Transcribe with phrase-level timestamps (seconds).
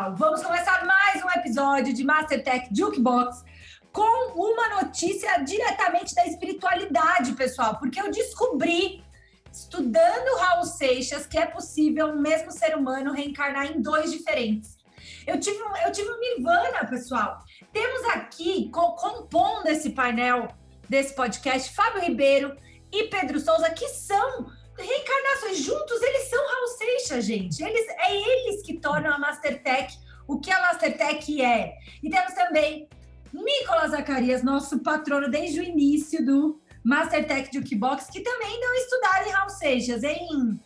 [0.00, 0.14] pessoal.
[0.16, 3.44] Vamos começar mais um episódio de Mastertech Jukebox
[3.92, 9.04] com uma notícia diretamente da espiritualidade, pessoal, porque eu descobri,
[9.52, 14.78] estudando Raul Seixas, que é possível um mesmo ser humano reencarnar em dois diferentes.
[15.26, 17.38] Eu tive, eu tive um nirvana, pessoal.
[17.72, 20.48] Temos aqui, co compondo esse painel
[20.88, 22.56] desse podcast, Fábio Ribeiro
[22.92, 27.62] e Pedro Souza, que são reencarnações juntos, eles são Raul Seixas, gente.
[27.62, 29.98] Eles, é eles que tornam a Mastertech
[30.30, 31.74] o que a Mastertech é.
[32.00, 32.88] E temos também
[33.32, 39.30] Nicolas Zacarias, nosso patrono desde o início do Mastertech Jukebox, que também não estudaram em
[39.30, 40.60] Raul Seixas, hein?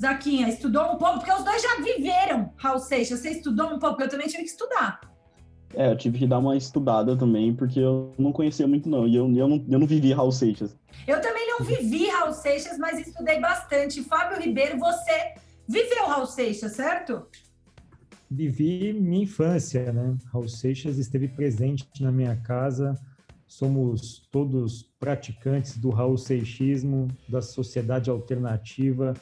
[0.00, 3.20] Zaquinha, estudou um pouco, porque os dois já viveram Raul Seixas.
[3.20, 5.00] Você estudou um pouco, eu também tive que estudar.
[5.74, 9.06] É, eu tive que dar uma estudada também, porque eu não conhecia muito, não.
[9.06, 10.74] E eu, eu, não, eu não vivi Raul Seixas.
[11.06, 14.02] Eu também não vivi Raul Seixas, mas estudei bastante.
[14.02, 15.34] Fábio Ribeiro, você
[15.66, 17.26] viveu Raul Seixas, certo?
[18.30, 20.16] Vivi minha infância, né?
[20.32, 22.94] Raul Seixas esteve presente na minha casa.
[23.46, 29.14] Somos todos praticantes do Raul Seixismo, da sociedade alternativa.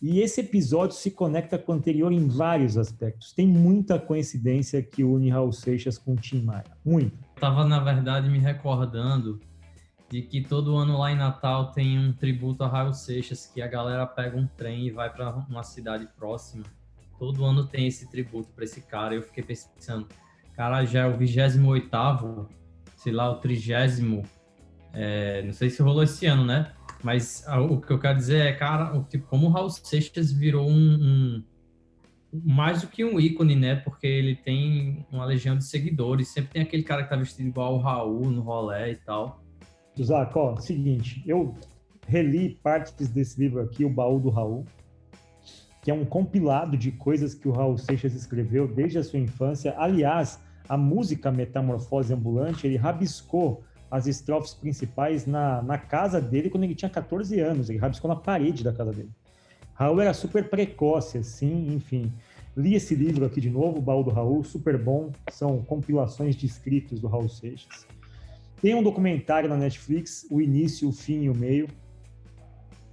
[0.00, 3.32] E esse episódio se conecta com o anterior em vários aspectos.
[3.32, 6.64] Tem muita coincidência que une Raul Seixas com Tim Maia.
[6.84, 7.16] Muito.
[7.34, 9.40] Estava, na verdade, me recordando
[10.12, 13.66] de que todo ano lá em Natal tem um tributo a Raul Seixas, que a
[13.66, 16.64] galera pega um trem e vai para uma cidade próxima.
[17.18, 19.14] Todo ano tem esse tributo para esse cara.
[19.14, 20.06] Eu fiquei pensando,
[20.54, 21.58] cara, já é o 28
[22.94, 24.28] sei lá, o 30
[24.92, 26.72] é, não sei se rolou esse ano, né?
[27.02, 30.68] Mas o que eu quero dizer é, cara, o, tipo, como o Raul Seixas virou
[30.68, 31.44] um, um,
[32.44, 33.76] mais do que um ícone, né?
[33.76, 36.28] Porque ele tem uma legião de seguidores.
[36.28, 39.41] Sempre tem aquele cara que tá vestido igual o Raul no rolé e tal.
[40.00, 41.54] Zaco, ó, seguinte, eu
[42.06, 44.64] reli partes desse livro aqui, O Baú do Raul,
[45.82, 49.74] que é um compilado de coisas que o Raul Seixas escreveu desde a sua infância.
[49.76, 56.64] Aliás, a música Metamorfose Ambulante, ele rabiscou as estrofes principais na, na casa dele quando
[56.64, 57.68] ele tinha 14 anos.
[57.68, 59.10] Ele rabiscou na parede da casa dele.
[59.74, 62.12] Raul era super precoce, assim, enfim.
[62.56, 65.10] Li esse livro aqui de novo, o Baú do Raul, super bom.
[65.30, 67.86] São compilações de escritos do Raul Seixas.
[68.62, 71.66] Tem um documentário na Netflix, o início, o fim e o meio.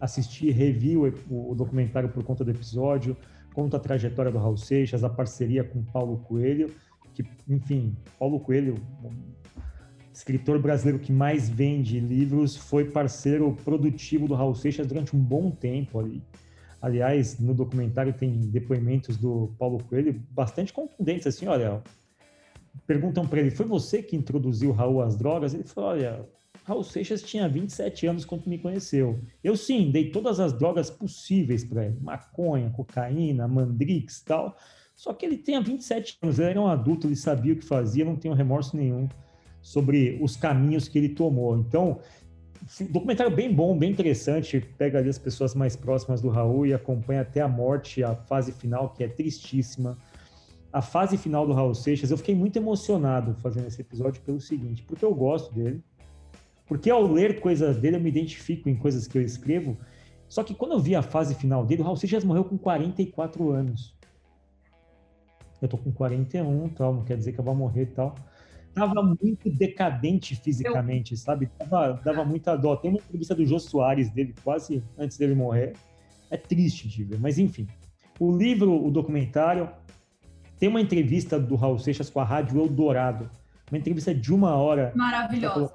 [0.02, 3.16] Assisti, revi o, o documentário por conta do episódio,
[3.54, 6.72] conta a trajetória do Raul Seixas, a parceria com Paulo Coelho,
[7.14, 8.82] que, enfim, Paulo Coelho,
[10.12, 15.52] escritor brasileiro que mais vende livros, foi parceiro produtivo do Raul Seixas durante um bom
[15.52, 16.24] tempo ali.
[16.82, 21.84] Aliás, no documentário tem depoimentos do Paulo Coelho bastante contundentes, assim, olha,
[22.86, 25.54] perguntam para ele, foi você que introduziu Raul às drogas?
[25.54, 26.26] Ele falou, olha,
[26.64, 29.20] Raul Seixas tinha 27 anos quando me conheceu.
[29.44, 34.56] Eu sim, dei todas as drogas possíveis para ele, maconha, cocaína, mandrix tal,
[34.96, 38.04] só que ele tinha 27 anos, ele era um adulto, ele sabia o que fazia,
[38.04, 39.08] não tem remorso nenhum
[39.62, 41.58] sobre os caminhos que ele tomou.
[41.58, 42.00] Então,
[42.90, 44.60] documentário bem bom, bem interessante.
[44.78, 48.52] Pega ali as pessoas mais próximas do Raul e acompanha até a morte, a fase
[48.52, 49.98] final, que é tristíssima.
[50.72, 54.84] A fase final do Raul Seixas, eu fiquei muito emocionado fazendo esse episódio pelo seguinte,
[54.84, 55.84] porque eu gosto dele,
[56.68, 59.78] porque ao ler coisas dele eu me identifico em coisas que eu escrevo.
[60.28, 63.50] Só que quando eu vi a fase final dele, o Raul Seixas morreu com 44
[63.50, 63.98] anos.
[65.60, 68.16] Eu tô com 41, tal, não quer dizer que eu vou morrer e tal
[68.74, 71.18] tava muito decadente fisicamente, eu...
[71.18, 71.50] sabe?
[71.58, 72.76] Dava, dava muita dó.
[72.76, 75.74] Tem uma entrevista do Jô Soares dele, quase antes dele morrer.
[76.30, 77.68] É triste de ver, mas enfim.
[78.20, 79.70] O livro, o documentário,
[80.60, 83.30] tem uma entrevista do Raul Seixas com a Rádio Eldorado.
[83.72, 84.92] Uma entrevista de uma hora.
[84.96, 85.72] Maravilhosa.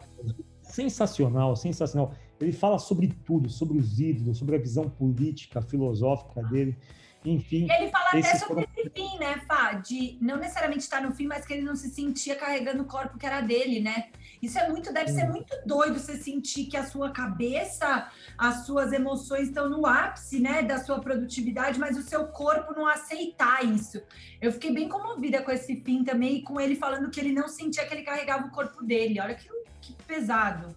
[0.63, 2.13] Sensacional, sensacional.
[2.41, 6.77] Ele fala sobre tudo, sobre os ídolos, sobre a visão política, filosófica dele.
[7.25, 7.67] enfim.
[7.67, 9.73] E ele fala até sobre foram- esse fim, né, Fá?
[9.75, 13.17] De não necessariamente estar no fim, mas que ele não se sentia carregando o corpo
[13.19, 14.09] que era dele, né?
[14.43, 18.93] Isso é muito, deve ser muito doido você sentir que a sua cabeça, as suas
[18.93, 24.03] emoções estão no ápice, né, da sua produtividade, mas o seu corpo não aceitar isso.
[24.41, 27.49] Eu fiquei bem comovida com esse fim também, e com ele falando que ele não
[27.49, 29.21] sentia que ele carregava o corpo dele.
[29.21, 29.49] Olha que,
[29.81, 30.75] que pesado.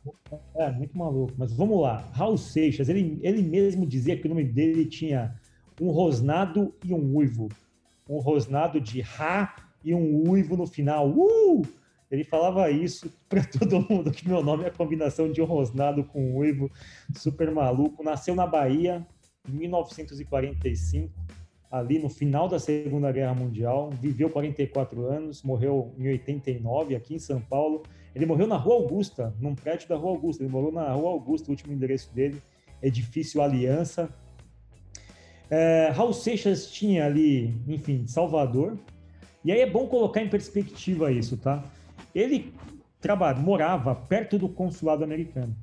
[0.55, 1.33] É, muito maluco.
[1.37, 2.03] Mas vamos lá.
[2.13, 5.35] Raul Seixas, ele, ele mesmo dizia que o nome dele tinha
[5.81, 7.49] um rosnado e um uivo.
[8.09, 11.09] Um rosnado de Ra e um uivo no final.
[11.09, 11.65] Uh!
[12.09, 16.03] Ele falava isso para todo mundo, que meu nome é a combinação de um rosnado
[16.03, 16.71] com um uivo.
[17.15, 18.03] Super maluco.
[18.03, 19.05] Nasceu na Bahia
[19.47, 21.13] em 1945,
[21.69, 23.89] ali no final da Segunda Guerra Mundial.
[24.01, 27.83] Viveu 44 anos, morreu em 89 aqui em São Paulo.
[28.15, 30.43] Ele morreu na Rua Augusta, num prédio da Rua Augusta.
[30.43, 32.41] Ele morou na Rua Augusta, o último endereço dele,
[32.81, 34.09] edifício Aliança.
[35.49, 38.77] É, Raul Seixas tinha ali, enfim, Salvador.
[39.45, 41.63] E aí é bom colocar em perspectiva isso, tá?
[42.13, 42.53] Ele
[42.99, 45.55] trabalha, morava perto do consulado americano.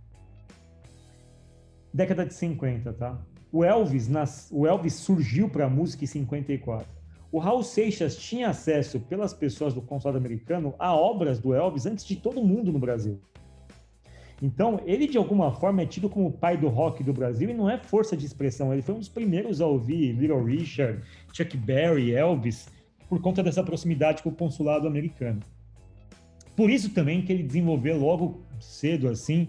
[1.92, 3.18] Década de 50, tá?
[3.52, 6.88] O Elvis, nas, o Elvis surgiu para a música em 54.
[7.30, 12.04] O Raul Seixas tinha acesso pelas pessoas do consulado americano a obras do Elvis antes
[12.04, 13.20] de todo mundo no Brasil.
[14.42, 17.54] Então, ele de alguma forma é tido como o pai do rock do Brasil e
[17.54, 18.72] não é força de expressão.
[18.72, 21.02] Ele foi um dos primeiros a ouvir Little Richard,
[21.32, 22.68] Chuck Berry, Elvis,
[23.08, 25.40] por conta dessa proximidade com o consulado americano.
[26.56, 29.48] Por isso também que ele desenvolveu logo cedo assim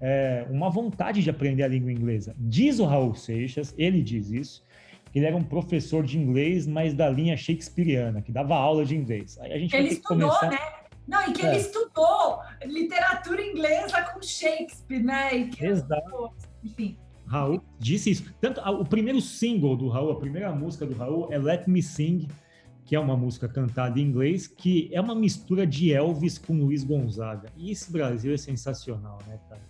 [0.00, 2.34] é, uma vontade de aprender a língua inglesa.
[2.38, 4.64] Diz o Raul Seixas, ele diz isso,
[5.12, 8.96] que ele era um professor de inglês, mas da linha shakespeariana, que dava aula de
[8.96, 9.38] inglês.
[9.40, 10.50] Aí a gente Ele estudou, começar.
[10.50, 10.58] né?
[11.06, 11.50] Não, e que É.
[11.50, 15.34] ele estudou literatura inglesa com Shakespeare, né?
[15.36, 16.32] E que, Exato.
[16.64, 16.96] enfim.
[17.26, 18.34] Raul disse isso.
[18.40, 22.28] Tanto o primeiro single do Raul, a primeira música do Raul é Let Me Sing,
[22.84, 26.84] que é uma música cantada em inglês, que é uma mistura de Elvis com Luiz
[26.84, 27.48] Gonzaga.
[27.56, 29.62] E esse Brasil é sensacional, né, cara?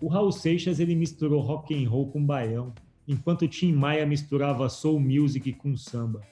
[0.00, 2.72] O Raul Seixas ele misturou rock and roll com baião,
[3.06, 6.22] enquanto Tim Maia misturava soul music com samba.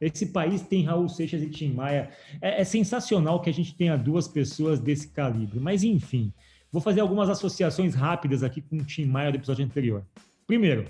[0.00, 2.10] Esse país tem Raul Seixas e Tim Maia.
[2.40, 5.58] É, é sensacional que a gente tenha duas pessoas desse calibre.
[5.58, 6.32] Mas enfim,
[6.70, 10.04] vou fazer algumas associações rápidas aqui com o Tim Maia do episódio anterior.
[10.46, 10.84] Primeiro,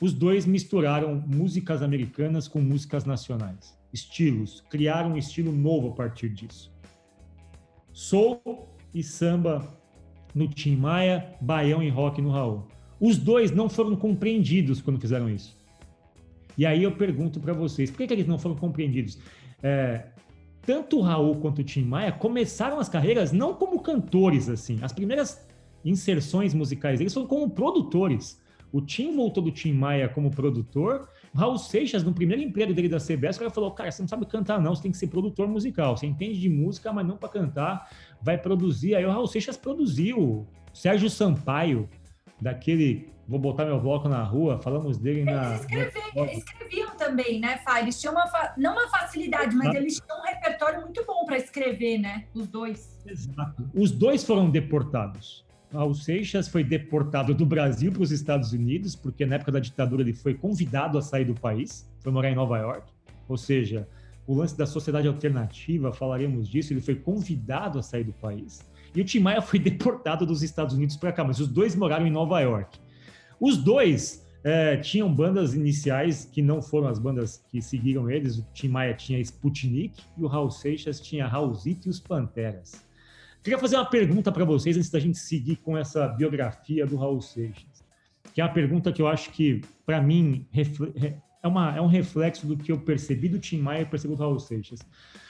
[0.00, 6.28] os dois misturaram músicas americanas com músicas nacionais, estilos, criaram um estilo novo a partir
[6.28, 6.72] disso.
[7.92, 9.66] Soul e samba
[10.34, 12.66] no Tim Maia, baião e rock no Raul.
[13.00, 15.56] Os dois não foram compreendidos quando fizeram isso.
[16.58, 19.18] E aí eu pergunto para vocês, por que, que eles não foram compreendidos?
[19.62, 20.06] É,
[20.62, 24.78] tanto o Raul quanto o Tim Maia começaram as carreiras não como cantores, assim.
[24.82, 25.46] As primeiras
[25.84, 28.40] inserções musicais deles foram como produtores.
[28.72, 31.08] O Tim voltou do Tim Maia como produtor.
[31.36, 34.08] O Raul Seixas, no primeiro emprego dele da CBS, o cara falou: Cara, você não
[34.08, 35.94] sabe cantar, não, você tem que ser produtor musical.
[35.94, 37.90] Você entende de música, mas não para cantar,
[38.22, 38.94] vai produzir.
[38.94, 40.46] Aí o Raul Seixas produziu.
[40.72, 41.90] Sérgio Sampaio,
[42.40, 45.48] daquele Vou botar meu bloco na rua, falamos dele na.
[45.48, 47.80] Eles escreviam, escreviam também, né, Fá?
[47.80, 48.54] Eles tinham uma, fa...
[48.56, 49.76] não uma facilidade, mas Exato.
[49.78, 52.26] eles tinham um repertório muito bom para escrever, né?
[52.32, 53.02] Os dois.
[53.04, 53.68] Exato.
[53.74, 55.44] Os dois foram deportados.
[55.72, 60.02] O Seixas foi deportado do Brasil para os Estados Unidos, porque na época da ditadura
[60.02, 62.90] ele foi convidado a sair do país, foi morar em Nova York.
[63.28, 63.88] Ou seja,
[64.26, 68.60] o lance da sociedade alternativa, falaremos disso, ele foi convidado a sair do país.
[68.94, 72.06] E o Tim Maia foi deportado dos Estados Unidos para cá, mas os dois moraram
[72.06, 72.78] em Nova York.
[73.40, 78.38] Os dois é, tinham bandas iniciais que não foram as bandas que seguiram eles.
[78.38, 82.85] O Tim Maia tinha Sputnik e o Raul Seixas tinha Raulzito e os Panteras.
[83.46, 87.20] Queria fazer uma pergunta para vocês antes da gente seguir com essa biografia do Raul
[87.20, 87.84] Seixas,
[88.34, 90.44] que é uma pergunta que eu acho que, para mim,
[91.40, 94.18] é, uma, é um reflexo do que eu percebi do Tim Maia e percebi do
[94.18, 94.80] Raul Seixas.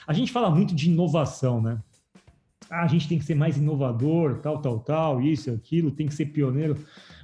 [0.07, 1.79] A gente fala muito de inovação, né?
[2.71, 6.15] Ah, a gente tem que ser mais inovador, tal, tal, tal, isso, aquilo, tem que
[6.15, 6.75] ser pioneiro.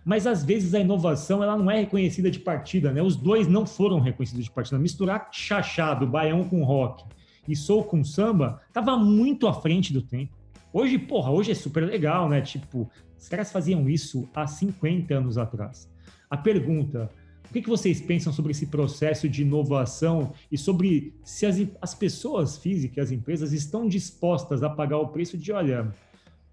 [0.06, 3.02] Mas às vezes a inovação ela não é reconhecida de partida, né?
[3.02, 4.78] Os dois não foram reconhecidos de partida.
[4.78, 7.04] Misturar chachado, baião com rock
[7.48, 10.43] e soul com samba estava muito à frente do tempo.
[10.74, 12.42] Hoje, porra, hoje é super legal, né?
[12.42, 15.88] Tipo, os caras faziam isso há 50 anos atrás.
[16.28, 17.12] A pergunta,
[17.48, 22.58] o que, vocês pensam sobre esse processo de inovação e sobre se as, as pessoas
[22.58, 25.94] físicas, as empresas, estão dispostas a pagar o preço de, olha,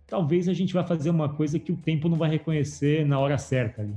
[0.06, 3.38] talvez a gente vai fazer uma coisa que o tempo não vai reconhecer na hora
[3.38, 3.94] certa ali.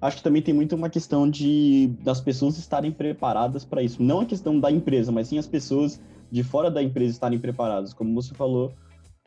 [0.00, 4.02] Acho que também tem muito uma questão de das pessoas estarem preparadas para isso.
[4.02, 6.00] Não a questão da empresa, mas sim as pessoas
[6.30, 7.92] de fora da empresa estarem preparadas.
[7.92, 8.72] Como você falou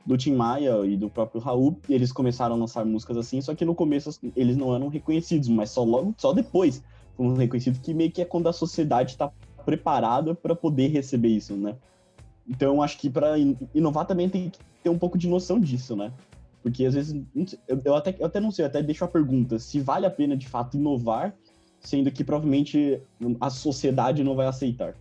[0.10, 3.64] do Tim Maia e do próprio Raul, eles começaram a lançar músicas assim, só que
[3.64, 6.84] no começo eles não eram reconhecidos, mas só logo, só depois
[7.16, 9.32] como reconhecido, que meio que é quando a sociedade está
[9.64, 11.76] preparada para poder receber isso, né?
[12.48, 13.38] Então, acho que para
[13.76, 16.12] inovar também tem que ter um pouco de noção disso, né?
[16.64, 17.22] Porque às vezes,
[17.86, 20.48] eu, até, eu até não sei, até deixo a pergunta, se vale a pena de
[20.48, 21.36] fato inovar,
[21.82, 23.00] sendo que provavelmente
[23.40, 24.96] a sociedade não vai aceitar.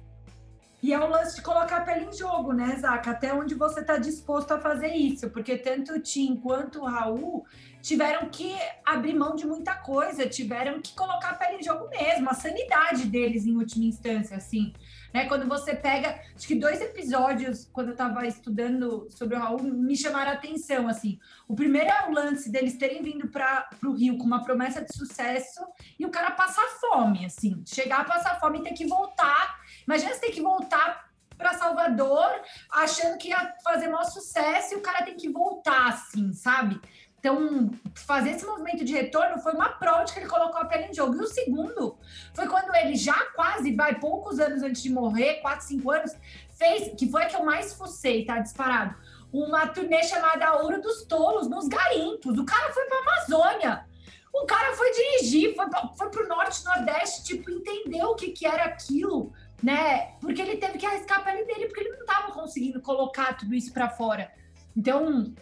[0.80, 3.10] E é o lance de colocar a pele em jogo, né, Zaca?
[3.10, 7.44] Até onde você está disposto a fazer isso, porque tanto o Tim quanto o Raul
[7.82, 12.30] tiveram que abrir mão de muita coisa, tiveram que colocar a pele em jogo mesmo,
[12.30, 14.72] a sanidade deles em última instância, assim.
[15.12, 15.26] Né?
[15.26, 19.96] Quando você pega, acho que dois episódios, quando eu estava estudando sobre o Raul, me
[19.96, 21.18] chamaram a atenção, assim.
[21.48, 24.94] O primeiro é o lance deles terem vindo para o Rio com uma promessa de
[24.94, 25.60] sucesso
[25.98, 27.62] e o cara passar fome, assim.
[27.66, 29.57] Chegar a passar fome e ter que voltar
[29.88, 32.28] Imagina você ter que voltar para Salvador
[32.70, 36.78] achando que ia fazer maior sucesso e o cara tem que voltar, assim, sabe?
[37.18, 40.88] Então, fazer esse movimento de retorno foi uma prova de que ele colocou a pele
[40.88, 41.14] em jogo.
[41.14, 41.98] E o segundo
[42.34, 46.14] foi quando ele já quase, vai, poucos anos antes de morrer, quatro, cinco anos,
[46.50, 48.40] fez, que foi a que eu mais fucei, tá?
[48.40, 48.94] Disparado.
[49.32, 52.36] Uma turnê chamada Ouro dos Tolos, nos Garimpos.
[52.38, 53.88] O cara foi pra Amazônia.
[54.34, 58.46] O cara foi dirigir, foi, pra, foi pro Norte, Nordeste, tipo, entendeu o que, que
[58.46, 60.12] era aquilo né?
[60.20, 63.54] Porque ele teve que arriscar a pele dele, porque ele não estava conseguindo colocar tudo
[63.54, 64.30] isso para fora.
[64.76, 65.32] Então,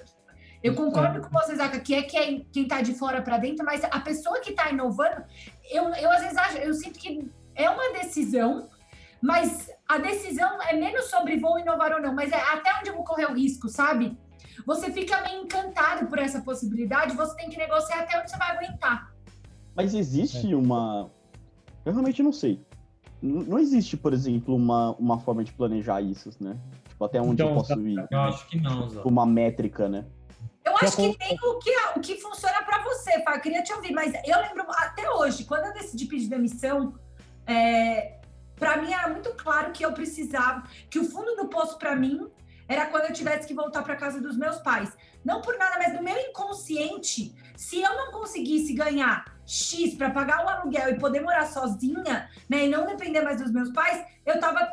[0.63, 3.85] eu concordo com você, Zaca, que é quem, quem tá de fora para dentro, mas
[3.85, 5.23] a pessoa que está inovando,
[5.71, 8.69] eu, eu às vezes acho, eu sinto que é uma decisão,
[9.21, 12.95] mas a decisão é menos sobre vou inovar ou não, mas é até onde eu
[12.95, 14.17] vou correr o risco, sabe?
[14.65, 18.57] Você fica meio encantado por essa possibilidade, você tem que negociar até onde você vai
[18.57, 19.15] aguentar.
[19.75, 20.57] Mas existe é.
[20.57, 21.11] uma.
[21.85, 22.66] Eu realmente não sei
[23.27, 26.57] não existe, por exemplo, uma, uma forma de planejar isso, né?
[26.89, 28.07] Tipo, até onde então, eu posso ir.
[28.11, 29.03] Eu acho que não, Zó.
[29.03, 30.07] Uma métrica, né?
[30.65, 33.37] Eu acho que tem o que, o que funciona para você, Fá.
[33.37, 36.95] Eu queria te ouvir, mas eu lembro até hoje, quando eu decidi pedir demissão,
[37.47, 38.19] é,
[38.57, 42.29] para mim era muito claro que eu precisava, que o fundo do poço para mim
[42.69, 44.97] era quando eu tivesse que voltar para casa dos meus pais.
[45.25, 50.45] Não por nada, mas no meu inconsciente, se eu não conseguisse ganhar X para pagar
[50.45, 54.41] o aluguel e poder morar sozinha, né, e não depender mais dos meus pais, eu
[54.41, 54.69] tava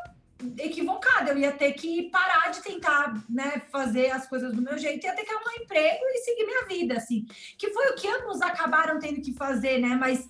[0.58, 5.06] equivocada, eu ia ter que parar de tentar, né, fazer as coisas do meu jeito,
[5.06, 7.26] ia ter que arrumar um emprego e seguir minha vida, assim,
[7.58, 10.28] que foi o que ambos acabaram tendo que fazer, né, mas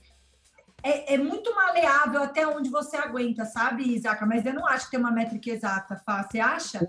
[0.83, 4.23] é, é muito maleável até onde você aguenta, sabe, Isaac?
[4.25, 6.85] Mas eu não acho que tem uma métrica exata, Fá, você acha?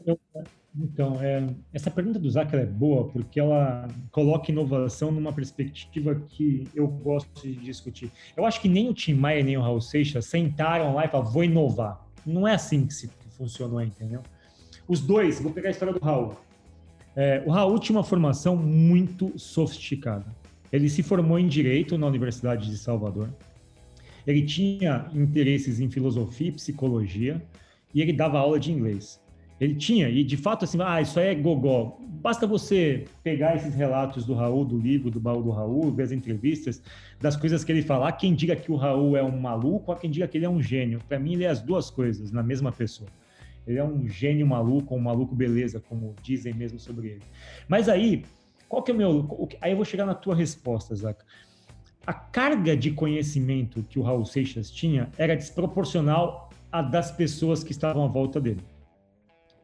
[0.77, 6.67] Então, é, essa pergunta do Zac é boa porque ela coloca inovação numa perspectiva que
[6.75, 8.11] eu gosto de discutir.
[8.37, 11.31] Eu acho que nem o Tim Maia nem o Raul Seixas sentaram lá e falaram,
[11.31, 12.05] vou inovar.
[12.27, 14.23] Não é assim que, se, funcionou, entendeu?
[14.89, 16.35] Os dois, vou pegar a história do Raul.
[17.15, 20.27] É, o Raul tinha uma formação muito sofisticada.
[20.73, 23.33] Ele se formou em Direito na Universidade de Salvador.
[24.27, 27.41] Ele tinha interesses em filosofia e psicologia
[27.95, 29.23] e ele dava aula de inglês.
[29.61, 31.97] Ele tinha, e de fato, assim, ah, isso aí é gogó.
[32.01, 36.13] Basta você pegar esses relatos do Raul, do livro, do baú do Raul, ver as
[36.13, 36.83] entrevistas,
[37.21, 38.09] das coisas que ele fala.
[38.09, 40.51] Há quem diga que o Raul é um maluco, há quem diga que ele é
[40.51, 41.01] um gênio.
[41.09, 43.09] Para mim, ele é as duas coisas na mesma pessoa.
[43.67, 47.23] Ele é um gênio maluco, um maluco beleza, como dizem mesmo sobre ele.
[47.69, 48.25] Mas aí,
[48.69, 49.49] qual que é o meu.
[49.61, 51.25] Aí eu vou chegar na tua resposta, Zaca.
[52.07, 57.73] A carga de conhecimento que o Raul Seixas tinha era desproporcional à das pessoas que
[57.73, 58.61] estavam à volta dele.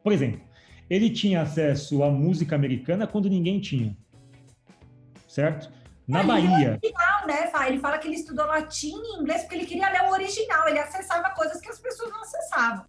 [0.03, 0.41] Por exemplo,
[0.89, 3.95] ele tinha acesso à música americana quando ninguém tinha.
[5.27, 5.71] Certo?
[6.07, 6.79] Na Bahia.
[6.83, 7.69] Original, né, Fá?
[7.69, 10.67] Ele fala que ele estudou latim e inglês porque ele queria ler o original.
[10.67, 12.85] Ele acessava coisas que as pessoas não acessavam.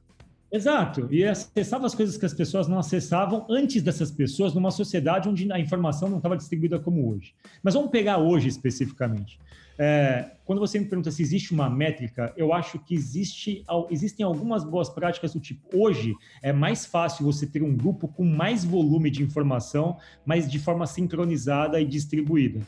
[0.51, 5.27] Exato, e acessava as coisas que as pessoas não acessavam antes dessas pessoas numa sociedade
[5.27, 7.35] onde a informação não estava distribuída como hoje.
[7.63, 9.39] Mas vamos pegar hoje especificamente.
[9.79, 14.65] É, quando você me pergunta se existe uma métrica, eu acho que existe, existem algumas
[14.65, 19.11] boas práticas do tipo, hoje é mais fácil você ter um grupo com mais volume
[19.11, 22.61] de informação, mas de forma sincronizada e distribuída.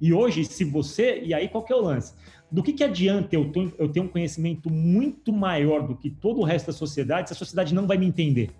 [0.00, 1.20] E hoje, se você.
[1.22, 2.12] E aí, qual que é o lance?
[2.50, 6.40] Do que, que adianta eu, ter, eu ter um conhecimento muito maior do que todo
[6.40, 8.50] o resto da sociedade se a sociedade não vai me entender?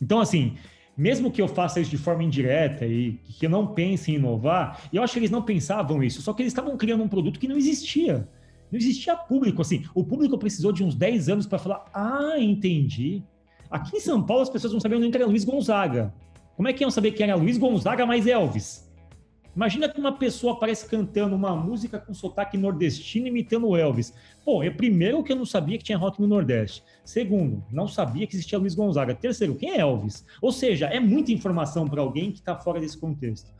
[0.00, 0.56] Então, assim,
[0.96, 4.80] mesmo que eu faça isso de forma indireta e que eu não pense em inovar,
[4.92, 7.48] eu acho que eles não pensavam isso, só que eles estavam criando um produto que
[7.48, 8.28] não existia.
[8.70, 9.84] Não existia público, assim.
[9.94, 13.22] O público precisou de uns 10 anos para falar: ah, entendi.
[13.70, 16.12] Aqui em São Paulo as pessoas não sabiam nem que era Luiz Gonzaga.
[16.56, 18.81] Como é que iam saber que era Luiz Gonzaga mais Elvis?
[19.54, 24.14] Imagina que uma pessoa aparece cantando uma música com sotaque nordestino imitando o Elvis.
[24.44, 26.82] Pô, é primeiro que eu não sabia que tinha rock no Nordeste.
[27.04, 29.14] Segundo, não sabia que existia Luiz Gonzaga.
[29.14, 30.24] Terceiro, quem é Elvis?
[30.40, 33.52] Ou seja, é muita informação para alguém que está fora desse contexto.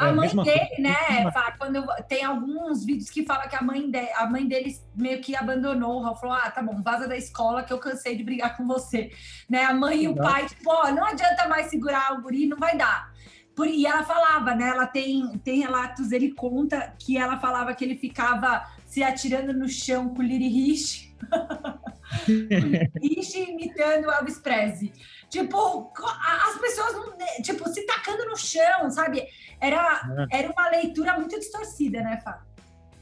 [0.00, 0.82] A é, mãe dele, coisa.
[0.82, 4.74] né, Fá, quando tem alguns vídeos que fala que a mãe, de, a mãe dele
[4.96, 8.16] meio que abandonou o Raul, falou, ah, tá bom, vaza da escola que eu cansei
[8.16, 9.10] de brigar com você.
[9.46, 12.56] Né, a mãe e o pai, tipo, ó, não adianta mais segurar o guri, não
[12.56, 13.09] vai dar.
[13.54, 17.84] Por, e ela falava, né, ela tem, tem relatos, ele conta que ela falava que
[17.84, 21.14] ele ficava se atirando no chão com o Liri Rich.
[23.02, 24.92] Rich imitando Elvis Presley.
[25.28, 26.96] Tipo, as pessoas,
[27.42, 29.26] tipo, se tacando no chão, sabe?
[29.60, 30.40] Era, é.
[30.40, 32.49] era uma leitura muito distorcida, né, Fábio?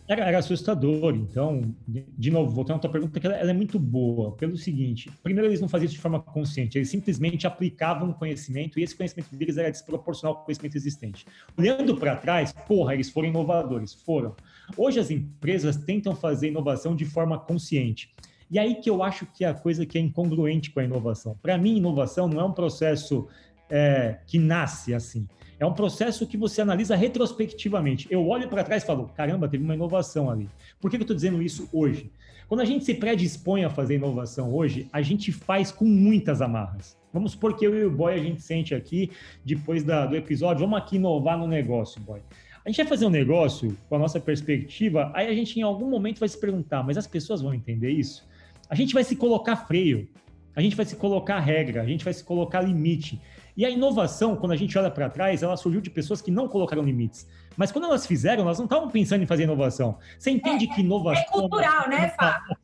[0.09, 1.15] Era, era, assustador.
[1.15, 4.33] Então, de novo, voltando à tua pergunta, que ela, ela, é muito boa.
[4.33, 8.83] Pelo seguinte: primeiro, eles não faziam isso de forma consciente, eles simplesmente aplicavam conhecimento e
[8.83, 11.27] esse conhecimento deles era desproporcional ao conhecimento existente.
[11.57, 14.35] Olhando para trás, porra, eles foram inovadores, foram.
[14.77, 18.11] Hoje, as empresas tentam fazer inovação de forma consciente.
[18.51, 21.37] E aí que eu acho que é a coisa que é incongruente com a inovação.
[21.43, 23.29] Para mim, inovação não é um processo
[23.69, 25.29] é, que nasce assim.
[25.59, 28.07] É um processo que você analisa retrospectivamente.
[28.11, 30.49] Eu olho para trás e falo, caramba, teve uma inovação ali.
[30.81, 32.11] Por que eu estou dizendo isso hoje?
[32.49, 36.97] Quando a gente se predispõe a fazer inovação hoje, a gente faz com muitas amarras.
[37.13, 39.11] Vamos supor que eu e o Boy a gente sente aqui,
[39.45, 42.21] depois da, do episódio, vamos aqui inovar no negócio, Boy.
[42.65, 45.89] A gente vai fazer um negócio com a nossa perspectiva, aí a gente em algum
[45.89, 48.29] momento vai se perguntar, mas as pessoas vão entender isso?
[48.69, 50.09] a gente vai se colocar freio,
[50.55, 53.21] a gente vai se colocar regra, a gente vai se colocar limite.
[53.59, 56.47] E a inovação, quando a gente olha para trás, ela surgiu de pessoas que não
[56.47, 57.27] colocaram limites.
[57.57, 59.99] Mas quando elas fizeram, elas não estavam pensando em fazer inovação.
[60.17, 61.25] Você entende é, que inovação.
[61.25, 62.57] É cultural, né, Fábio?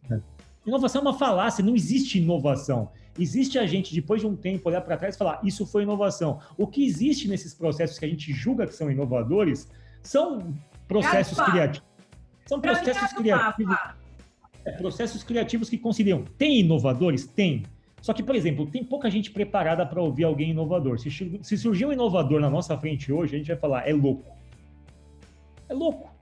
[0.65, 2.93] Inovação é uma falácia, não existe inovação.
[3.19, 6.39] Existe a gente, depois de um tempo, olhar para trás e falar: isso foi inovação.
[6.57, 9.69] O que existe nesses processos que a gente julga que são inovadores
[10.01, 10.55] são
[10.87, 11.89] processos criativos.
[12.47, 13.77] São processos criativos.
[14.65, 16.25] É, processos criativos que conciliam.
[16.39, 17.27] Tem inovadores?
[17.27, 17.65] Tem.
[18.05, 20.99] Só que, por exemplo, tem pouca gente preparada para ouvir alguém inovador.
[20.99, 24.31] Se, se surgir um inovador na nossa frente hoje, a gente vai falar, é louco.
[25.71, 26.13] É louco.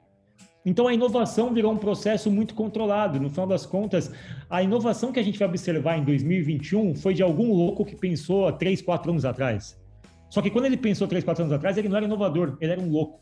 [0.64, 3.18] Então a inovação virou um processo muito controlado.
[3.18, 4.12] No final das contas,
[4.48, 8.46] a inovação que a gente vai observar em 2021 foi de algum louco que pensou
[8.46, 9.76] há 3, 4 anos atrás.
[10.30, 12.80] Só que quando ele pensou 3, 4 anos atrás, ele não era inovador, ele era
[12.80, 13.20] um louco.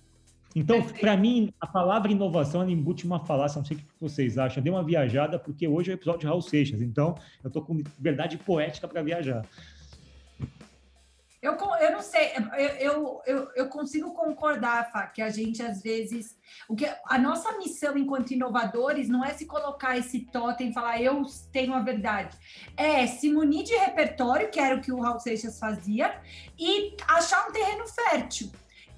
[0.54, 4.36] Então, para mim, a palavra inovação ela embute uma falácia, não sei o que vocês
[4.36, 4.62] acham.
[4.62, 7.82] Dei uma viajada, porque hoje é o episódio de Raul Seixas, então eu estou com
[7.98, 9.44] verdade poética para viajar.
[11.40, 12.32] Eu, eu não sei,
[12.80, 16.36] eu, eu, eu consigo concordar, Fá, que a gente às vezes.
[16.68, 21.00] O que, a nossa missão enquanto inovadores não é se colocar esse totem e falar
[21.00, 22.36] eu tenho a verdade.
[22.76, 26.20] É se munir de repertório, que era o que o Raul Seixas fazia,
[26.58, 28.50] e achar um terreno fértil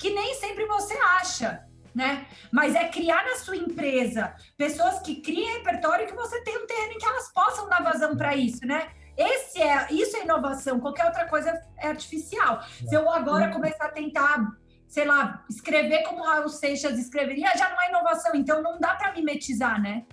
[0.03, 2.27] que nem sempre você acha, né?
[2.51, 6.95] Mas é criar na sua empresa pessoas que criem repertório que você tem um terreno
[6.95, 8.91] em que elas possam dar vazão para isso, né?
[9.17, 12.63] Esse é, isso é inovação, qualquer outra coisa é artificial.
[12.65, 13.53] Se eu agora uhum.
[13.53, 14.45] começar a tentar,
[14.89, 19.13] sei lá, escrever como Raul Seixas escreveria, já não é inovação, então não dá para
[19.13, 20.05] mimetizar, né?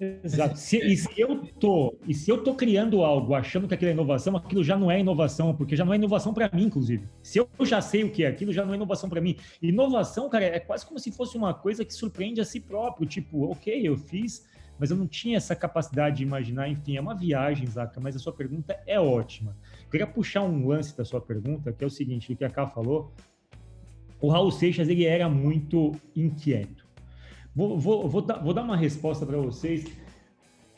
[0.00, 0.58] Exato.
[0.58, 3.92] Se, e, se eu tô, e se eu tô criando algo achando que aquilo é
[3.92, 7.06] inovação, aquilo já não é inovação, porque já não é inovação para mim, inclusive.
[7.22, 9.36] Se eu já sei o que é aquilo, já não é inovação para mim.
[9.60, 13.06] Inovação, cara, é quase como se fosse uma coisa que surpreende a si próprio.
[13.06, 14.46] Tipo, ok, eu fiz,
[14.78, 16.66] mas eu não tinha essa capacidade de imaginar.
[16.68, 19.54] Enfim, é uma viagem, Zaca, mas a sua pergunta é ótima.
[19.82, 22.48] Eu queria puxar um lance da sua pergunta, que é o seguinte, o que a
[22.48, 23.12] Ká falou.
[24.18, 26.89] O Raul Seixas, ele era muito inquieto.
[27.54, 29.84] Vou, vou, vou, dar, vou dar uma resposta para vocês.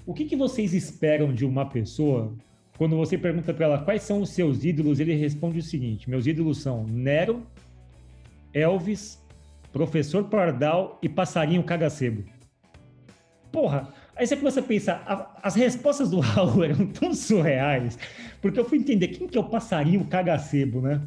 [0.06, 2.34] O que, que vocês esperam de uma pessoa
[2.78, 4.98] quando você pergunta para ela quais são os seus ídolos?
[4.98, 7.46] Ele responde o seguinte: meus ídolos são Nero,
[8.52, 9.22] Elvis,
[9.72, 12.24] Professor Pardal e Passarinho Cagacebo.
[13.52, 17.98] Porra, aí você começa a pensar, a, as respostas do Raul eram tão surreais,
[18.40, 21.02] porque eu fui entender quem que é o Passarinho Cagacebo, né?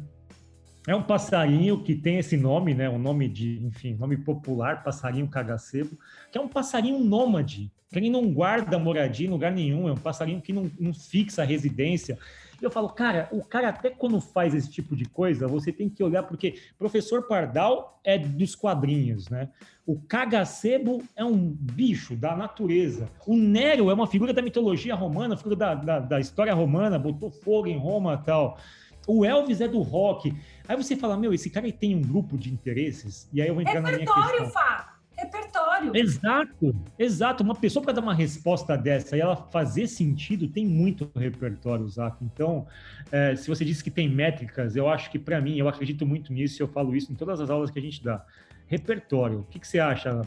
[0.86, 2.88] É um passarinho que tem esse nome, né?
[2.88, 5.98] Um nome de, enfim, nome popular, passarinho cagacebo,
[6.30, 9.96] que é um passarinho nômade, que ele não guarda moradia em lugar nenhum, é um
[9.96, 12.16] passarinho que não, não fixa a residência.
[12.60, 15.88] E eu falo, cara, o cara até quando faz esse tipo de coisa, você tem
[15.88, 19.50] que olhar, porque professor Pardal é dos quadrinhos, né?
[19.84, 23.10] O cagacebo é um bicho da natureza.
[23.26, 27.30] O Nero é uma figura da mitologia romana, figura da, da, da história romana, botou
[27.30, 28.58] fogo em Roma tal.
[29.06, 30.34] O Elvis é do rock.
[30.68, 33.62] Aí você fala, meu, esse cara tem um grupo de interesses, e aí eu vou
[33.62, 34.50] entrar Repertório, na minha questão.
[34.50, 34.96] Fá!
[35.16, 35.96] Repertório.
[35.96, 37.42] Exato, exato.
[37.42, 42.22] Uma pessoa para dar uma resposta dessa e ela fazer sentido tem muito repertório, Zaco.
[42.22, 42.66] Então,
[43.10, 46.32] é, se você disse que tem métricas, eu acho que para mim, eu acredito muito
[46.32, 48.24] nisso e eu falo isso em todas as aulas que a gente dá.
[48.66, 49.40] Repertório.
[49.40, 50.20] O que, que você acha,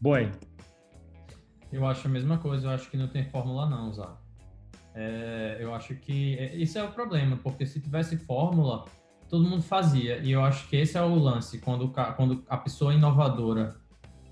[0.00, 0.30] Boy?
[1.72, 4.22] Eu acho a mesma coisa, eu acho que não tem fórmula não, Zaco.
[4.94, 8.84] É, eu acho que é, isso é o problema, porque se tivesse fórmula,
[9.28, 10.18] todo mundo fazia.
[10.18, 13.74] E eu acho que esse é o lance, quando, quando a pessoa inovadora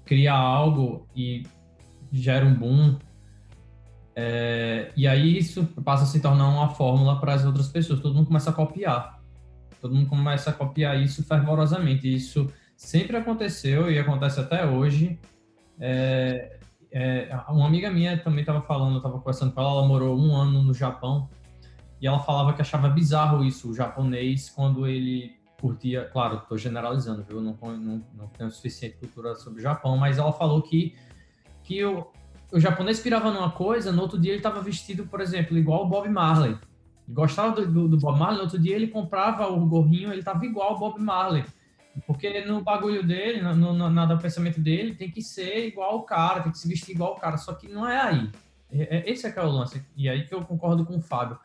[0.05, 1.45] cria algo e
[2.13, 2.97] gera um boom,
[4.15, 8.01] é, e aí isso passa a se tornar uma fórmula para as outras pessoas.
[8.01, 9.21] Todo mundo começa a copiar.
[9.81, 12.13] Todo mundo começa a copiar isso fervorosamente.
[12.13, 15.19] Isso sempre aconteceu e acontece até hoje.
[15.81, 16.59] É,
[16.91, 20.63] é, uma amiga minha também estava falando, estava conversando com ela, ela morou um ano
[20.63, 21.29] no Japão
[22.03, 27.23] e ela falava que achava bizarro isso, o japonês, quando ele curtia, claro, estou generalizando,
[27.23, 27.41] viu?
[27.41, 30.97] Não, não, não tenho suficiente cultura sobre o Japão, mas ela falou que,
[31.63, 32.05] que o,
[32.51, 35.89] o japonês pirava numa coisa, no outro dia ele estava vestido, por exemplo, igual o
[35.89, 36.59] Bob Marley.
[37.09, 40.45] Gostava do, do, do Bob Marley, no outro dia ele comprava o gorrinho, ele estava
[40.45, 41.45] igual o Bob Marley.
[42.05, 46.41] Porque no bagulho dele, no, no, no, pensamento dele, tem que ser igual o cara,
[46.41, 48.31] tem que se vestir igual o cara, só que não é aí.
[48.73, 51.01] É, é, esse é que é o lance, e aí que eu concordo com o
[51.01, 51.39] Fábio.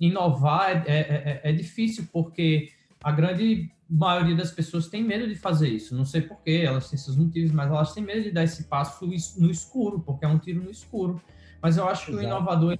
[0.00, 2.70] Inovar é, é, é, é difícil, porque
[3.02, 5.94] a grande maioria das pessoas tem medo de fazer isso.
[5.94, 9.06] Não sei porquê, elas têm seus motivos, mas elas têm medo de dar esse passo
[9.06, 11.20] no escuro, porque é um tiro no escuro.
[11.60, 12.26] Mas eu acho que Exato.
[12.26, 12.78] o inovador,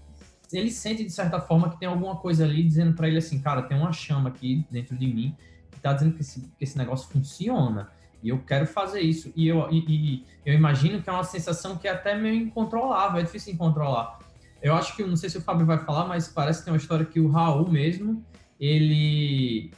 [0.53, 3.63] ele sente de certa forma que tem alguma coisa ali dizendo para ele assim, cara,
[3.63, 5.37] tem uma chama aqui dentro de mim
[5.85, 7.91] está dizendo que esse, que esse negócio funciona
[8.23, 9.31] e eu quero fazer isso.
[9.37, 13.21] E eu, e, e, eu imagino que é uma sensação que é até meio incontrolável,
[13.21, 14.19] é difícil controlar.
[14.65, 16.79] Eu acho que, não sei se o Fábio vai falar, mas parece que tem uma
[16.79, 18.25] história que o Raul mesmo,
[18.59, 19.71] ele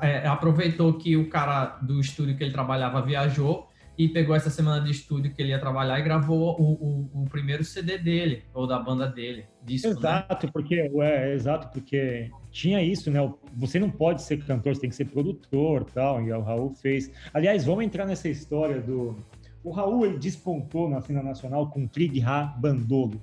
[0.00, 4.82] é, aproveitou que o cara do estúdio que ele trabalhava viajou e pegou essa semana
[4.82, 8.66] de estúdio que ele ia trabalhar e gravou o, o, o primeiro CD dele, ou
[8.66, 9.44] da banda dele.
[9.62, 9.94] Disco, né?
[9.94, 10.52] exato, né?
[10.54, 13.20] porque, é, exato, porque tinha isso, né?
[13.54, 17.10] Você não pode ser cantor, você tem que ser produtor tal, e o Raul fez.
[17.34, 19.14] Aliás, vamos entrar nessa história do.
[19.62, 21.86] O Raul ele despontou na cena nacional com
[22.26, 23.20] Ha Bandolo.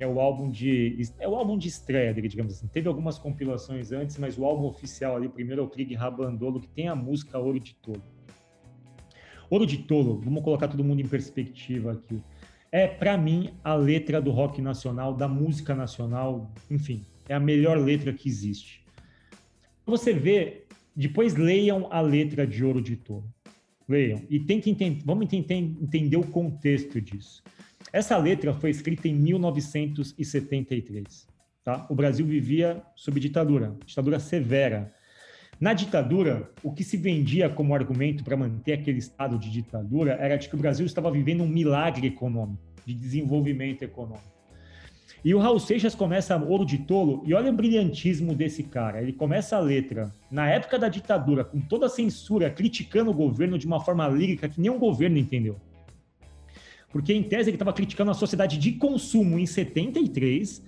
[0.00, 2.66] É o álbum de é o álbum de estreia dele, digamos assim.
[2.66, 6.58] Teve algumas compilações antes, mas o álbum oficial ali, primeiro é o Trig Ha Bandolo,
[6.58, 8.02] que tem a música Ouro de Tolo.
[9.50, 12.18] Ouro de Tolo, vamos colocar todo mundo em perspectiva aqui.
[12.72, 17.76] É, para mim, a letra do rock nacional, da música nacional, enfim, é a melhor
[17.76, 18.82] letra que existe.
[19.84, 20.64] Você vê,
[20.96, 23.28] depois leiam a letra de Ouro de Tolo.
[23.86, 24.22] Leiam.
[24.30, 27.42] E tentem entender, vamos tentar entender o contexto disso.
[27.92, 31.26] Essa letra foi escrita em 1973.
[31.64, 31.86] Tá?
[31.90, 34.92] O Brasil vivia sob ditadura, ditadura severa.
[35.60, 40.36] Na ditadura, o que se vendia como argumento para manter aquele estado de ditadura era
[40.36, 44.30] de que o Brasil estava vivendo um milagre econômico, de desenvolvimento econômico.
[45.22, 49.02] E o Raul Seixas começa Ouro de Tolo, e olha o brilhantismo desse cara.
[49.02, 53.58] Ele começa a letra, na época da ditadura, com toda a censura, criticando o governo
[53.58, 55.60] de uma forma lírica que o governo entendeu.
[56.90, 60.62] Porque, em tese, ele estava criticando a sociedade de consumo em 73,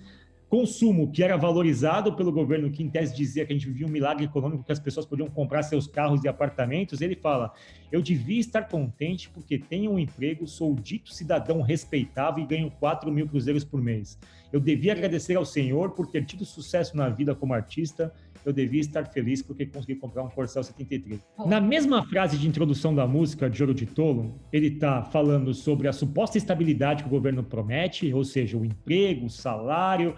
[0.53, 3.89] consumo que era valorizado pelo governo, que em tese dizia que a gente vivia um
[3.89, 7.51] milagre econômico, que as pessoas podiam comprar seus carros e apartamentos, ele fala:
[7.91, 13.11] Eu devia estar contente porque tenho um emprego, sou dito cidadão respeitável e ganho 4
[13.11, 14.17] mil cruzeiros por mês.
[14.53, 18.13] Eu devia agradecer ao Senhor por ter tido sucesso na vida como artista.
[18.45, 21.19] Eu devia estar feliz porque consegui comprar um Corcel 73.
[21.47, 25.87] Na mesma frase de introdução da música de Ouro de Tolo, ele está falando sobre
[25.87, 30.13] a suposta estabilidade que o governo promete, ou seja, o emprego, o salário,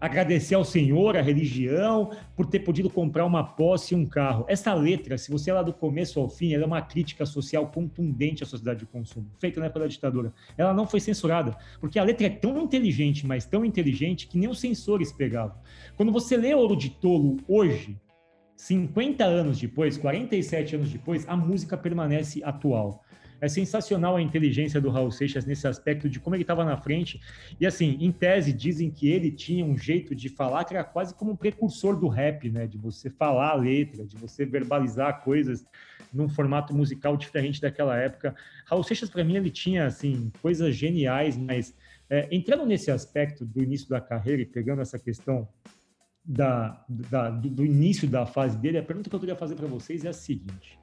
[0.00, 4.44] agradecer ao Senhor, à religião, por ter podido comprar uma posse e um carro.
[4.48, 8.42] Essa letra, se você lá do começo ao fim, ela é uma crítica social contundente
[8.42, 10.32] à sociedade de consumo, feita na época da ditadura.
[10.56, 14.48] Ela não foi censurada, porque a letra é tão inteligente, mas tão inteligente, que nem
[14.48, 15.56] os censores pegavam.
[15.96, 17.98] Quando você lê Ouro de Tolo hoje,
[18.56, 23.02] 50 anos depois, 47 anos depois, a música permanece atual.
[23.40, 27.20] É sensacional a inteligência do Raul Seixas nesse aspecto de como ele estava na frente.
[27.58, 31.14] E assim, em tese, dizem que ele tinha um jeito de falar que era quase
[31.14, 32.66] como um precursor do rap, né?
[32.66, 35.64] De você falar a letra, de você verbalizar coisas
[36.12, 38.34] num formato musical diferente daquela época.
[38.66, 41.74] Raul Seixas, para mim, ele tinha assim coisas geniais, mas
[42.08, 45.48] é, entrando nesse aspecto do início da carreira e pegando essa questão
[46.24, 49.66] da, da do, do, início da fase dele, a pergunta que eu queria fazer para
[49.66, 50.78] vocês é a seguinte: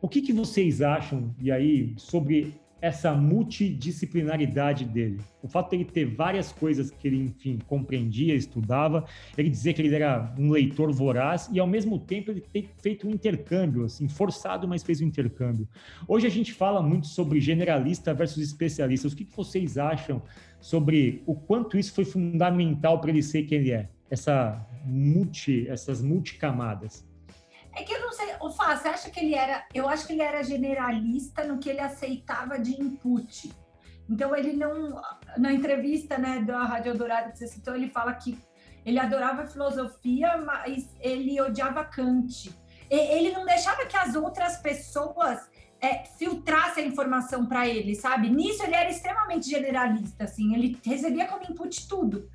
[0.00, 5.20] o que, que vocês acham, e aí, sobre essa multidisciplinaridade dele?
[5.42, 9.04] O fato de ele ter várias coisas que ele, enfim, compreendia, estudava,
[9.36, 13.06] ele dizer que ele era um leitor voraz e, ao mesmo tempo, ele ter feito
[13.06, 15.68] um intercâmbio, assim, forçado, mas fez um intercâmbio.
[16.08, 19.08] Hoje a gente fala muito sobre generalista versus especialista.
[19.08, 20.22] O que, que vocês acham
[20.58, 23.90] sobre o quanto isso foi fundamental para ele ser quem ele é?
[24.10, 27.09] Essa multi, essas multicamadas.
[27.80, 29.64] É que eu não sei, o Fá, você acha que ele era.
[29.72, 33.50] Eu acho que ele era generalista no que ele aceitava de input.
[34.08, 35.00] Então ele não.
[35.38, 38.38] Na entrevista né, da Rádio Dourada que você citou, ele fala que
[38.84, 42.54] ele adorava filosofia, mas ele odiava Kant.
[42.90, 45.48] ele não deixava que as outras pessoas
[45.80, 48.28] é, filtrassem a informação para ele, sabe?
[48.28, 52.28] Nisso ele era extremamente generalista, assim, ele recebia como input tudo.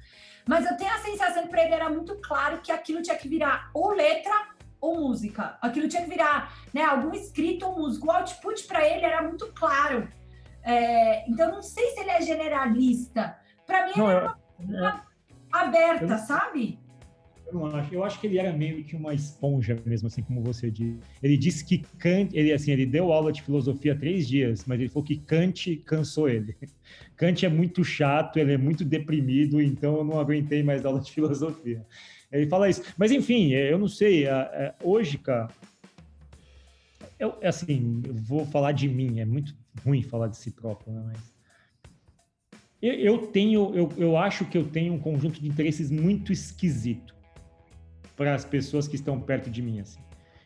[0.48, 3.28] Mas eu tenho a sensação que para ele era muito claro que aquilo tinha que
[3.28, 5.58] virar ou letra ou música.
[5.62, 8.06] Aquilo tinha que virar né, algum escrito ou música.
[8.06, 10.08] O output para ele era muito claro.
[10.64, 13.38] É, então, não sei se ele é generalista.
[13.66, 15.06] Para mim, não, ele era uma,
[15.50, 16.80] uma aberta, eu, sabe?
[17.48, 17.94] Eu não acho.
[17.94, 21.00] Eu acho que ele era meio que uma esponja mesmo, assim como você disse.
[21.22, 24.90] Ele disse que Kant, ele assim, ele deu aula de filosofia três dias, mas ele
[24.90, 26.56] falou que Kant cansou ele.
[27.16, 31.12] Kant é muito chato, ele é muito deprimido, então eu não aguentei mais aula de
[31.12, 31.86] filosofia.
[32.36, 32.84] Ele fala isso.
[32.98, 34.26] Mas enfim, eu não sei.
[34.84, 35.50] Hoje, cara,
[37.20, 39.20] eu, assim, eu vou falar de mim.
[39.20, 41.04] É muito ruim falar de si próprio, né?
[41.06, 41.36] Mas
[42.82, 47.16] eu, eu tenho, eu, eu acho que eu tenho um conjunto de interesses muito esquisito
[48.16, 50.00] para as pessoas que estão perto de mim, assim.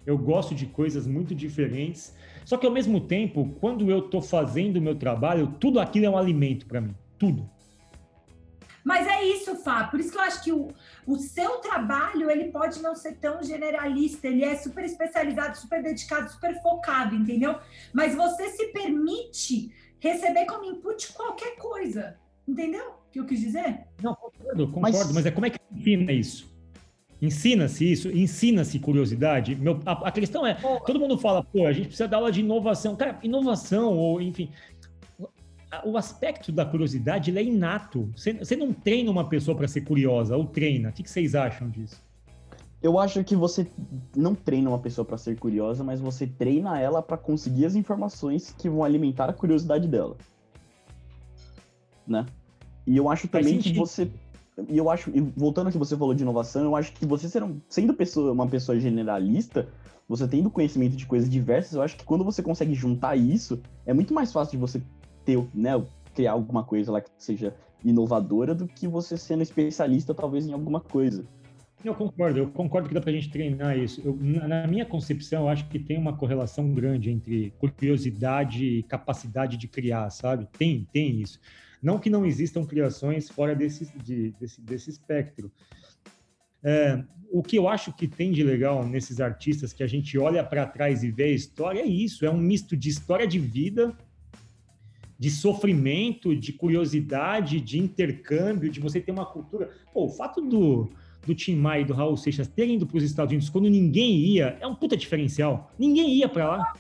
[0.06, 4.78] Eu gosto de coisas muito diferentes, só que ao mesmo tempo, quando eu estou fazendo
[4.78, 7.49] o meu trabalho, tudo aquilo é um alimento para mim, tudo.
[8.84, 9.86] Mas é isso, Fá.
[9.86, 10.70] Por isso que eu acho que o,
[11.06, 16.32] o seu trabalho ele pode não ser tão generalista, ele é super especializado, super dedicado,
[16.32, 17.58] super focado, entendeu?
[17.94, 22.92] Mas você se permite receber como input qualquer coisa, entendeu?
[23.08, 23.86] O que eu quis dizer?
[24.02, 26.50] Não, concordo, concordo, mas, mas é como é que ensina isso?
[27.22, 29.54] Ensina-se isso, ensina-se curiosidade.
[29.56, 30.54] Meu, a, a, questão é,
[30.86, 32.96] todo mundo fala, pô, a gente precisa dar aula de inovação.
[32.96, 34.50] Cara, inovação, ou enfim,
[35.86, 38.10] o aspecto da curiosidade é inato.
[38.16, 40.90] Você, você não treina uma pessoa para ser curiosa, ou treina.
[40.90, 42.02] O que, que vocês acham disso?
[42.82, 43.68] Eu acho que você
[44.16, 48.56] não treina uma pessoa para ser curiosa, mas você treina ela para conseguir as informações
[48.58, 50.16] que vão alimentar a curiosidade dela.
[52.08, 52.26] Né?
[52.88, 54.10] E eu acho também que você
[54.68, 57.30] e eu acho, e voltando ao que você falou de inovação, eu acho que você
[57.70, 59.70] sendo pessoa, uma pessoa generalista,
[60.08, 63.94] você tendo conhecimento de coisas diversas, eu acho que quando você consegue juntar isso, é
[63.94, 64.82] muito mais fácil de você
[65.30, 65.72] ter, né,
[66.15, 70.82] criar alguma coisa lá que seja inovadora do que você sendo especialista talvez em alguma
[70.82, 71.24] coisa.
[71.84, 74.02] Eu concordo, eu concordo que dá para a gente treinar isso.
[74.04, 79.56] Eu, na minha concepção, eu acho que tem uma correlação grande entre curiosidade e capacidade
[79.56, 80.46] de criar, sabe?
[80.58, 81.39] Tem, tem isso.
[81.82, 85.50] Não que não existam criações fora desse, de, desse, desse espectro.
[86.62, 90.44] É, o que eu acho que tem de legal nesses artistas que a gente olha
[90.44, 93.96] para trás e vê a história é isso, é um misto de história de vida
[95.20, 99.70] de sofrimento, de curiosidade, de intercâmbio, de você ter uma cultura.
[99.94, 100.90] Pô, o fato do,
[101.28, 104.16] do Tim Maia e do Raul Seixas terem ido para os Estados Unidos quando ninguém
[104.16, 105.72] ia é um puta diferencial.
[105.78, 106.74] Ninguém ia para lá.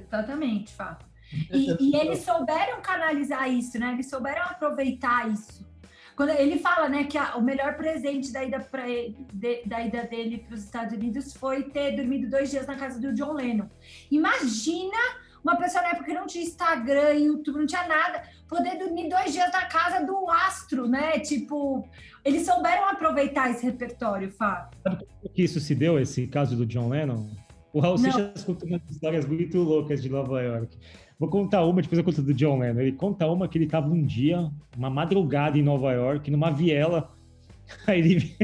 [0.00, 1.06] Exatamente, fato.
[1.52, 3.92] E, e, eles souberam canalizar isso, né?
[3.92, 5.64] Eles souberam aproveitar isso.
[6.16, 8.84] Quando ele fala, né, que a, o melhor presente da ida, pra,
[9.32, 12.98] de, da ida dele para os Estados Unidos foi ter dormido dois dias na casa
[12.98, 13.68] do John Lennon.
[14.10, 14.98] Imagina
[15.42, 19.32] uma pessoa na época que não tinha Instagram, YouTube, não tinha nada, poder dormir dois
[19.32, 21.18] dias na casa do astro, né?
[21.20, 21.86] Tipo,
[22.24, 24.78] eles souberam aproveitar esse repertório, Fábio.
[24.82, 27.28] Sabe como que isso se deu, esse caso do John Lennon?
[27.72, 30.76] O Raul Seixas conta umas histórias muito loucas de Nova York.
[31.18, 32.80] Vou contar uma, depois eu conto do John Lennon.
[32.80, 37.12] Ele conta uma que ele estava um dia, uma madrugada em Nova York, numa viela.
[37.86, 38.36] Aí ele,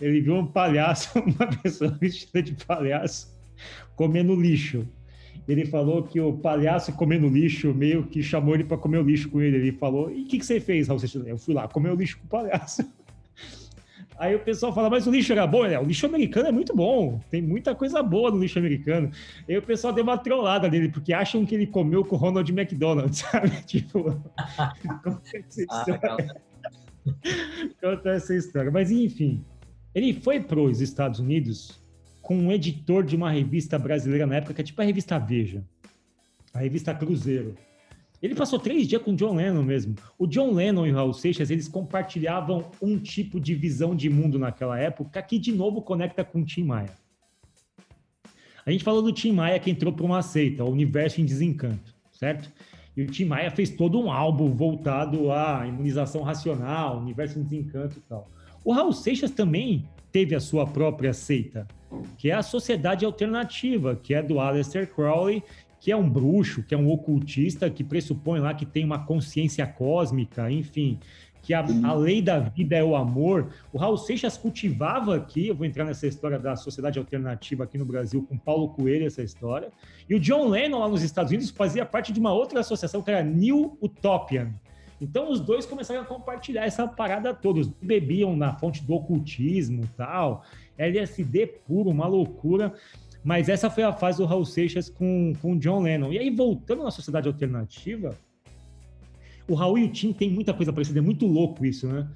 [0.00, 3.34] ele viu um palhaço, uma pessoa vestida de palhaço,
[3.96, 4.86] comendo lixo
[5.46, 9.28] ele falou que o palhaço comendo lixo meio que chamou ele para comer o lixo
[9.28, 9.56] com ele.
[9.56, 12.18] Ele falou: E o que, que você fez, Raul Eu fui lá comer o lixo
[12.18, 12.82] com o palhaço.
[14.16, 15.66] Aí o pessoal fala, mas o lixo era bom?
[15.66, 19.10] É, o lixo americano é muito bom, tem muita coisa boa no lixo americano.
[19.48, 22.48] Aí o pessoal deu uma trollada nele, porque acham que ele comeu com o Ronald
[22.48, 23.50] McDonald, sabe?
[23.64, 24.04] Tipo,
[25.02, 26.40] conta essa história.
[27.82, 28.70] conta essa história.
[28.70, 29.44] Mas enfim,
[29.92, 31.83] ele foi para os Estados Unidos
[32.24, 35.62] com um editor de uma revista brasileira na época, que é tipo a revista Veja,
[36.54, 37.54] a revista Cruzeiro.
[38.22, 39.94] Ele passou três dias com o John Lennon mesmo.
[40.18, 44.38] O John Lennon e o Raul Seixas, eles compartilhavam um tipo de visão de mundo
[44.38, 46.92] naquela época, que de novo conecta com o Tim Maia.
[48.64, 51.94] A gente falou do Tim Maia que entrou para uma seita, o Universo em Desencanto,
[52.10, 52.50] certo?
[52.96, 57.98] E o Tim Maia fez todo um álbum voltado à imunização racional, Universo em Desencanto
[57.98, 58.30] e tal.
[58.64, 61.68] O Raul Seixas também teve a sua própria seita,
[62.16, 65.42] que é a Sociedade Alternativa, que é do Aleister Crowley,
[65.80, 69.66] que é um bruxo, que é um ocultista, que pressupõe lá que tem uma consciência
[69.66, 70.98] cósmica, enfim,
[71.42, 73.48] que a, a, lei da vida é o amor.
[73.70, 77.84] O Raul Seixas cultivava aqui, eu vou entrar nessa história da sociedade alternativa aqui no
[77.84, 79.70] Brasil com Paulo Coelho, essa história.
[80.08, 83.10] E o John Lennon lá nos Estados Unidos fazia parte de uma outra associação que
[83.10, 84.54] era New Utopian,
[85.00, 87.60] então os dois começaram a compartilhar essa parada toda.
[87.60, 90.44] Os bebiam na fonte do ocultismo tal.
[90.78, 92.74] LSD puro, uma loucura.
[93.22, 96.12] Mas essa foi a fase do Raul Seixas com, com John Lennon.
[96.12, 98.16] E aí, voltando na sociedade alternativa,
[99.48, 102.08] o Raul e o Tim tem muita coisa parecida, é muito louco isso, né?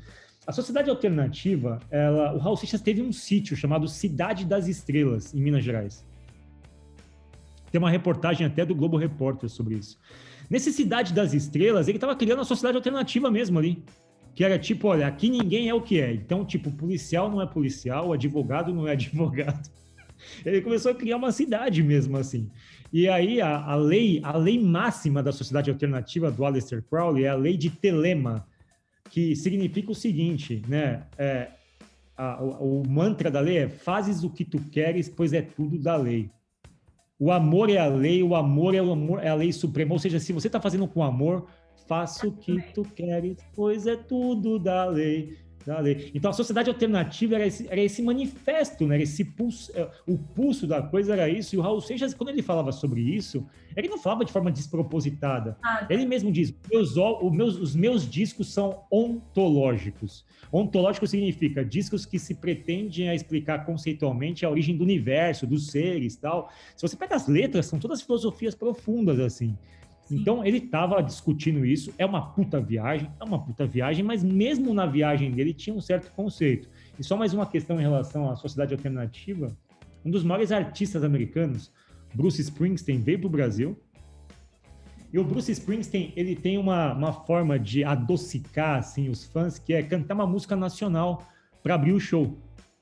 [0.47, 5.41] A sociedade alternativa, ela, o Raul Seixas teve um sítio chamado Cidade das Estrelas, em
[5.41, 6.07] Minas Gerais.
[7.71, 9.99] Tem uma reportagem até do Globo Repórter sobre isso.
[10.49, 13.85] Nesse Cidade das Estrelas, ele estava criando a sociedade alternativa mesmo ali.
[14.39, 16.13] Que era tipo, olha, aqui ninguém é o que é.
[16.13, 19.69] Então, tipo, policial não é policial, advogado não é advogado.
[20.47, 22.49] Ele começou a criar uma cidade mesmo assim.
[22.93, 27.31] E aí a, a lei, a lei máxima da sociedade alternativa do Aleister Crowley é
[27.31, 28.47] a lei de Telema,
[29.11, 31.03] que significa o seguinte, né?
[31.19, 31.49] É,
[32.17, 35.77] a, o, o mantra da lei é fazes o que tu queres, pois é tudo
[35.81, 36.31] da lei.
[37.19, 39.95] O amor é a lei, o amor é, o amor, é a lei suprema.
[39.95, 41.49] Ou seja, se você está fazendo com amor,
[41.89, 46.11] faça o que tu queres, pois é tudo da lei da lei.
[46.15, 49.01] Então a sociedade alternativa era esse, era esse manifesto, né?
[49.01, 51.55] esse pulso, é, o pulso da coisa era isso.
[51.55, 53.47] E o Raul Seixas, quando ele falava sobre isso,
[53.77, 55.57] ele não falava de forma despropositada.
[55.63, 56.95] Ah, ele mesmo diz: meus,
[57.31, 60.25] meus, os meus discos são ontológicos.
[60.51, 66.17] Ontológico significa discos que se pretendem a explicar conceitualmente a origem do universo, dos seres
[66.17, 66.51] tal.
[66.75, 69.57] Se você pega as letras, são todas filosofias profundas assim.
[70.11, 74.73] Então ele estava discutindo isso, é uma puta viagem, é uma puta viagem, mas mesmo
[74.73, 76.69] na viagem dele tinha um certo conceito.
[76.99, 79.55] E só mais uma questão em relação à sociedade alternativa,
[80.05, 81.71] um dos maiores artistas americanos,
[82.15, 83.79] Bruce Springsteen, veio para o Brasil.
[85.13, 89.75] E o Bruce Springsteen, ele tem uma, uma forma de adocicar assim, os fãs, que
[89.75, 91.27] é cantar uma música nacional
[91.63, 92.39] para abrir o show.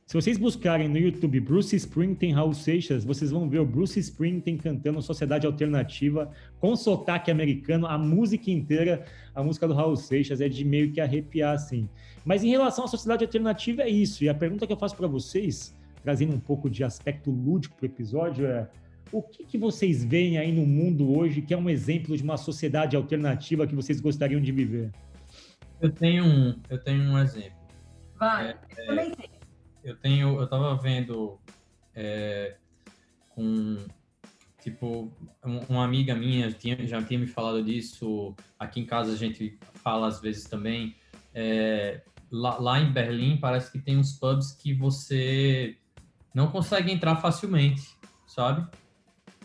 [0.07, 4.57] Se vocês buscarem no YouTube Bruce Springsteen Raul Seixas, vocês vão ver o Bruce Springsteen
[4.57, 10.49] cantando Sociedade Alternativa com sotaque americano, a música inteira, a música do Raul Seixas é
[10.49, 11.88] de meio que arrepiar assim.
[12.25, 14.23] Mas em relação à Sociedade Alternativa é isso.
[14.23, 17.87] E a pergunta que eu faço para vocês, trazendo um pouco de aspecto lúdico para
[17.87, 18.69] o episódio, é
[19.11, 22.37] o que, que vocês veem aí no mundo hoje que é um exemplo de uma
[22.37, 24.88] sociedade alternativa que vocês gostariam de viver?
[25.81, 27.59] Eu tenho um, eu tenho um exemplo.
[28.16, 29.36] Vai, é, eu também tenho
[29.87, 31.38] eu tenho, eu tava vendo
[31.94, 32.57] é,
[33.29, 33.87] com
[34.61, 35.12] tipo
[35.68, 38.35] uma amiga minha tinha, já tinha me falado disso.
[38.59, 40.96] Aqui em casa a gente fala às vezes também.
[41.33, 45.79] É, lá, lá em Berlim parece que tem uns pubs que você
[46.35, 47.88] não consegue entrar facilmente,
[48.27, 48.66] sabe?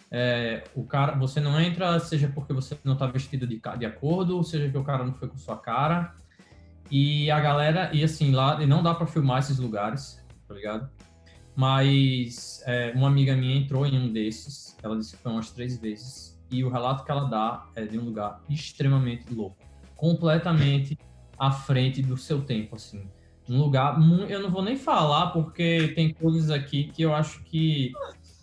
[0.10, 4.44] É, o cara, você não entra, seja porque você não está vestido de, de acordo,
[4.44, 6.16] seja que o cara não foi com sua cara.
[6.90, 10.21] E a galera, e assim, lá não dá para filmar esses lugares
[10.52, 10.90] tá ligado?
[11.56, 15.78] Mas é, uma amiga minha entrou em um desses, ela disse que foi umas três
[15.78, 19.58] vezes, e o relato que ela dá é de um lugar extremamente louco,
[19.96, 20.98] completamente
[21.38, 23.08] à frente do seu tempo, assim.
[23.50, 23.98] Um lugar,
[24.30, 27.92] eu não vou nem falar, porque tem coisas aqui que eu acho que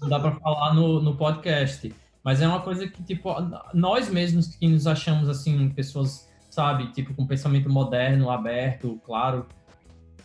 [0.01, 3.31] não dá para falar no, no podcast, mas é uma coisa que, tipo,
[3.73, 9.47] nós mesmos que nos achamos, assim, pessoas, sabe, tipo, com pensamento moderno, aberto, claro,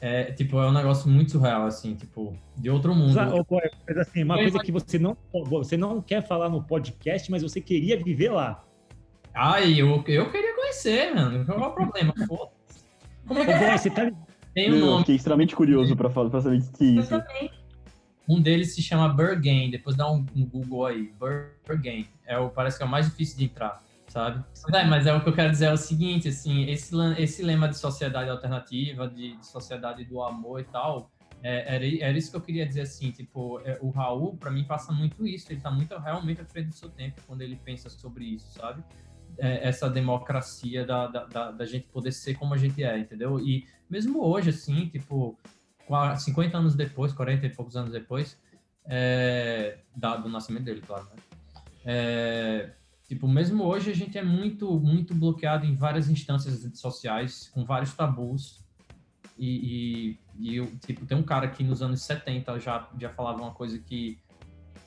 [0.05, 3.15] é, tipo, é um negócio muito surreal, assim, tipo, de outro mundo.
[3.15, 7.61] Mas, assim, uma coisa que você não, você não quer falar no podcast, mas você
[7.61, 8.65] queria viver lá.
[9.33, 11.45] Ai, eu, eu queria conhecer, mano.
[11.45, 12.13] Qual é o problema?
[13.25, 13.77] Como é que é?
[13.77, 14.11] Você tá...
[14.53, 14.99] Tem um nome.
[14.99, 17.23] Fiquei extremamente curioso pra, pra saber o que é isso.
[18.27, 21.13] Um deles se chama Bergen, depois dá um, um Google aí.
[21.65, 22.09] Bergen.
[22.25, 23.81] É o, parece que é o mais difícil de entrar
[24.13, 24.45] sabe?
[24.71, 27.67] É, mas é o que eu quero dizer é o seguinte, assim, esse, esse lema
[27.67, 31.09] de sociedade alternativa, de, de sociedade do amor e tal,
[31.41, 34.63] é, era, era isso que eu queria dizer, assim, tipo, é, o Raul, para mim,
[34.63, 37.89] passa muito isso, ele tá muito, realmente à frente do seu tempo quando ele pensa
[37.89, 38.83] sobre isso, sabe?
[39.39, 43.39] É, essa democracia da, da, da, da, gente poder ser como a gente é, entendeu?
[43.39, 45.39] E mesmo hoje, assim, tipo,
[46.19, 48.39] 50 anos depois, 40 e poucos anos depois,
[48.85, 51.15] é, da, do nascimento dele, claro, né?
[51.83, 52.69] É,
[53.07, 57.93] Tipo, mesmo hoje a gente é muito, muito bloqueado em várias instâncias sociais, com vários
[57.93, 58.63] tabus.
[59.37, 63.51] E, e, e tipo, tem um cara que nos anos 70 já, já falava uma
[63.51, 64.19] coisa que,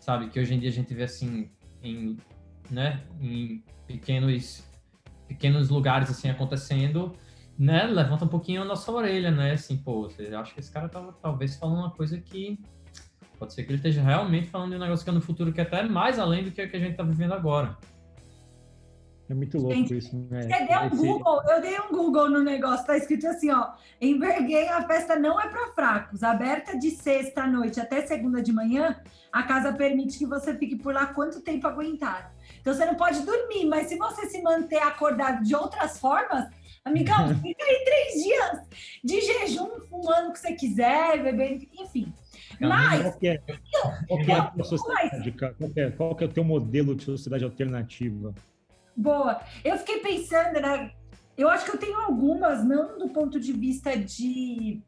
[0.01, 1.51] sabe, que hoje em dia a gente vê assim,
[1.83, 2.17] em,
[2.71, 4.65] né, em pequenos,
[5.27, 7.13] pequenos lugares assim acontecendo,
[7.59, 10.89] né, levanta um pouquinho a nossa orelha, né, assim, pô, você acha que esse cara
[10.89, 12.59] tava talvez falando uma coisa que
[13.39, 15.61] pode ser que ele esteja realmente falando de um negócio que é no futuro que
[15.61, 17.77] é até mais além do que, a gente tá vivendo agora.
[19.29, 20.43] É muito louco Gente, isso, né?
[20.43, 20.97] Você deu um Esse...
[20.97, 23.73] Google, eu dei um Google no negócio, tá escrito assim, ó.
[24.01, 26.23] Em Berguém, a festa não é para fracos.
[26.23, 29.01] Aberta de sexta à noite até segunda de manhã,
[29.33, 32.33] a casa permite que você fique por lá quanto tempo aguentar.
[32.61, 36.49] Então você não pode dormir, mas se você se manter acordado de outras formas,
[36.85, 38.61] amigão, fica aí três dias
[39.03, 42.13] de jejum, fumando o que você quiser, bebendo, enfim.
[42.61, 43.39] Mas, qual que é,
[44.07, 45.33] qual que é a tua sociedade?
[45.33, 48.33] Qual que é, qual que é o teu modelo de sociedade alternativa?
[48.97, 49.41] Boa.
[49.65, 50.91] Eu fiquei pensando, né?
[51.37, 54.81] Eu acho que eu tenho algumas, não do ponto de vista de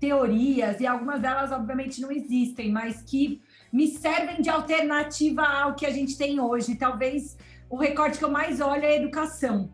[0.00, 3.40] teorias, e algumas delas, obviamente, não existem, mas que
[3.72, 6.74] me servem de alternativa ao que a gente tem hoje.
[6.74, 7.36] Talvez
[7.70, 9.72] o recorte que eu mais olho é a educação.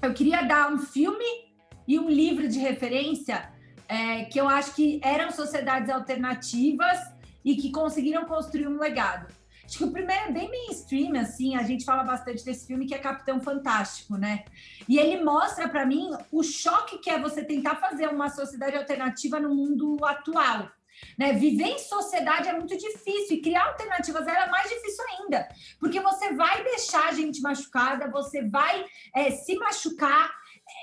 [0.00, 1.50] Eu queria dar um filme
[1.86, 3.50] e um livro de referência
[3.88, 6.98] é, que eu acho que eram sociedades alternativas
[7.44, 9.26] e que conseguiram construir um legado.
[9.70, 12.94] Acho que o primeiro é bem mainstream, assim, a gente fala bastante desse filme, que
[12.94, 14.44] é Capitão Fantástico, né?
[14.88, 19.38] E ele mostra para mim o choque que é você tentar fazer uma sociedade alternativa
[19.38, 20.68] no mundo atual.
[21.16, 21.34] Né?
[21.34, 25.48] Viver em sociedade é muito difícil e criar alternativas é mais difícil ainda,
[25.78, 30.32] porque você vai deixar a gente machucada, você vai é, se machucar,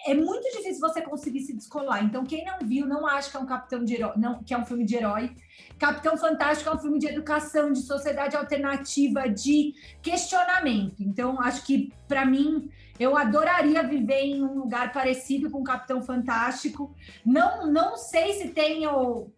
[0.07, 2.01] é muito difícil você conseguir se descolar.
[2.01, 4.57] Então, quem não viu, não acha que é um capitão de herói, não, que é
[4.57, 5.35] um filme de herói.
[5.77, 11.03] Capitão Fantástico é um filme de educação, de sociedade alternativa, de questionamento.
[11.03, 16.01] Então, acho que para mim eu adoraria viver em um lugar parecido com o Capitão
[16.01, 16.95] Fantástico.
[17.25, 19.29] Não, não sei se tenho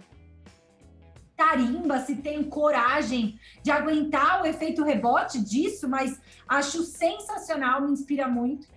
[1.36, 8.28] tarimba, se tenho coragem de aguentar o efeito rebote disso, mas acho sensacional, me inspira
[8.28, 8.68] muito.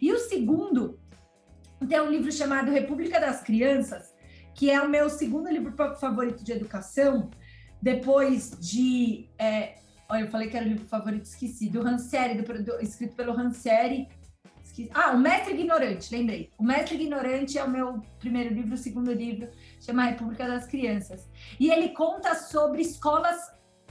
[0.00, 1.01] E o segundo
[1.86, 4.14] tem um livro chamado República das Crianças,
[4.54, 7.30] que é o meu segundo livro favorito de educação,
[7.80, 9.28] depois de.
[9.38, 9.76] É,
[10.08, 13.34] olha, eu falei que era o livro favorito, esqueci, do Rancieri, do, do, escrito pelo
[13.34, 14.08] Rancieri.
[14.94, 16.50] Ah, O Mestre Ignorante, lembrei.
[16.56, 21.28] O Mestre Ignorante é o meu primeiro livro, o segundo livro chama República das Crianças.
[21.60, 23.38] E ele conta sobre escolas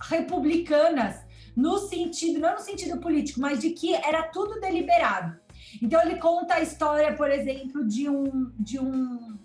[0.02, 1.24] republicanas,
[1.56, 5.40] no sentido, não no sentido político, mas de que era tudo deliberado.
[5.82, 9.40] Então ele conta a história, por exemplo, de um de um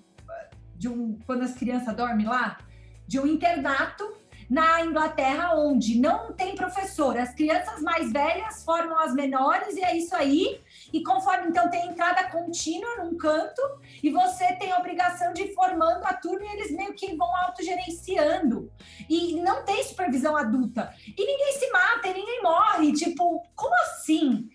[0.74, 2.59] de um quando as crianças dormem lá,
[3.07, 4.05] de um internato
[4.49, 9.97] na Inglaterra onde não tem professor, as crianças mais velhas formam as menores e é
[9.97, 10.61] isso aí.
[10.93, 13.61] E conforme então tem entrada contínua num canto
[14.03, 17.35] e você tem a obrigação de ir formando a turma e eles meio que vão
[17.45, 18.70] autogerenciando.
[19.09, 20.95] E não tem supervisão adulta.
[21.07, 22.93] E ninguém se mata, e ninguém morre.
[22.93, 24.49] Tipo, como assim?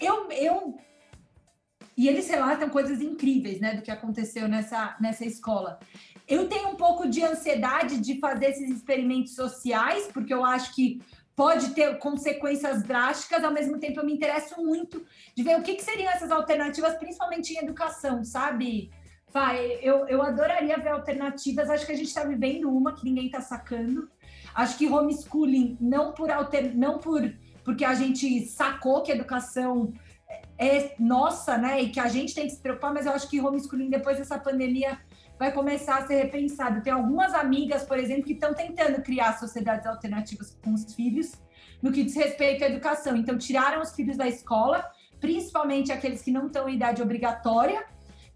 [0.00, 0.78] Eu, eu
[2.00, 5.78] e eles relatam coisas incríveis, né, do que aconteceu nessa, nessa escola.
[6.26, 11.02] Eu tenho um pouco de ansiedade de fazer esses experimentos sociais, porque eu acho que
[11.36, 15.04] pode ter consequências drásticas, ao mesmo tempo eu me interesso muito
[15.36, 18.90] de ver o que, que seriam essas alternativas, principalmente em educação, sabe?
[19.30, 23.26] Vai, eu, eu adoraria ver alternativas, acho que a gente está vivendo uma que ninguém
[23.26, 24.08] está sacando.
[24.54, 27.30] Acho que homeschooling, não por alter, não por
[27.64, 29.92] porque a gente sacou que educação
[30.60, 31.80] é nossa, né?
[31.80, 34.38] E que a gente tem que se preocupar, mas eu acho que homeschooling, depois dessa
[34.38, 34.98] pandemia,
[35.38, 36.82] vai começar a ser repensado.
[36.82, 41.32] Tem algumas amigas, por exemplo, que estão tentando criar sociedades alternativas com os filhos
[41.80, 43.16] no que diz respeito à educação.
[43.16, 44.86] Então, tiraram os filhos da escola,
[45.18, 47.82] principalmente aqueles que não estão em idade obrigatória,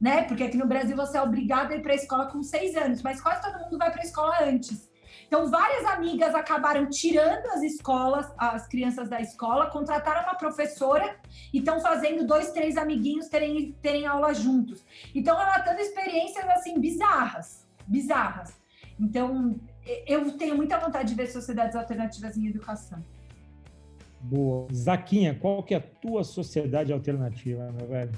[0.01, 0.23] né?
[0.23, 3.03] Porque aqui no Brasil você é obrigado a ir para a escola com seis anos,
[3.03, 4.89] mas quase todo mundo vai para a escola antes.
[5.35, 11.17] Então, várias amigas acabaram tirando as escolas, as crianças da escola, contrataram uma professora
[11.53, 14.85] e estão fazendo dois, três amiguinhos terem, terem aula juntos.
[15.13, 18.55] Então, relatando experiências assim bizarras, bizarras.
[18.97, 19.59] Então,
[20.07, 23.03] eu tenho muita vontade de ver sociedades alternativas em educação.
[24.21, 24.69] Boa.
[24.73, 28.13] Zaquinha, qual que é a tua sociedade alternativa, meu velho?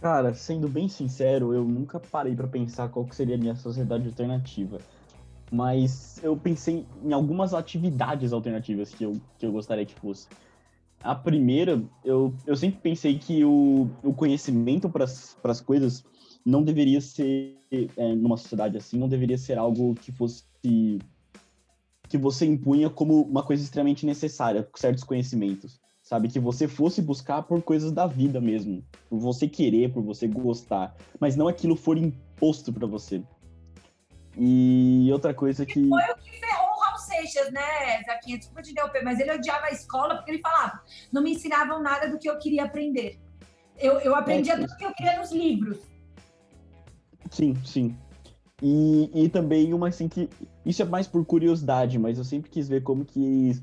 [0.00, 4.06] Cara, sendo bem sincero, eu nunca parei para pensar qual que seria a minha sociedade
[4.06, 4.78] alternativa
[5.50, 10.28] mas eu pensei em algumas atividades alternativas que eu, que eu gostaria que fosse.
[11.02, 16.04] A primeira, eu, eu sempre pensei que o, o conhecimento para as coisas
[16.44, 20.44] não deveria ser, é, numa sociedade assim, não deveria ser algo que fosse.
[22.08, 25.80] que você impunha como uma coisa extremamente necessária, certos conhecimentos.
[26.02, 26.28] Sabe?
[26.28, 28.82] Que você fosse buscar por coisas da vida mesmo.
[29.10, 30.96] Por você querer, por você gostar.
[31.20, 33.22] Mas não aquilo for imposto para você.
[34.38, 35.88] E outra coisa que.
[35.88, 38.38] Foi o que ferrou o Raul Seixas, né, Zaquinha?
[38.38, 40.80] Desculpa te interromper, mas ele odiava a escola porque ele falava:
[41.12, 43.18] não me ensinavam nada do que eu queria aprender.
[43.76, 45.78] Eu, eu aprendia é, tudo que eu queria nos livros.
[47.30, 47.96] Sim, sim.
[48.62, 50.28] E, e também uma assim que.
[50.64, 53.60] Isso é mais por curiosidade, mas eu sempre quis ver como que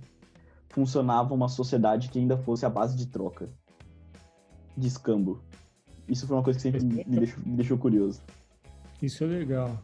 [0.70, 3.50] funcionava uma sociedade que ainda fosse a base de troca.
[4.76, 5.42] De escambo.
[6.08, 8.22] Isso foi uma coisa que sempre me deixou, me deixou curioso.
[9.02, 9.78] Isso é legal.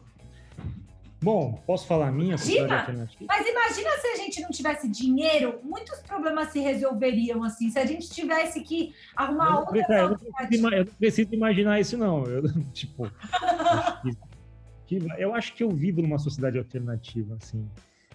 [1.22, 2.84] Bom, posso falar a minha imagina,
[3.28, 7.70] Mas imagina se a gente não tivesse dinheiro, muitos problemas se resolveriam assim.
[7.70, 9.78] Se a gente tivesse que arrumar outra.
[9.78, 12.24] Eu não, preciso, eu não preciso imaginar isso, não.
[12.24, 12.42] Eu,
[12.74, 13.08] tipo,
[15.16, 17.68] eu acho que eu vivo numa sociedade alternativa, assim.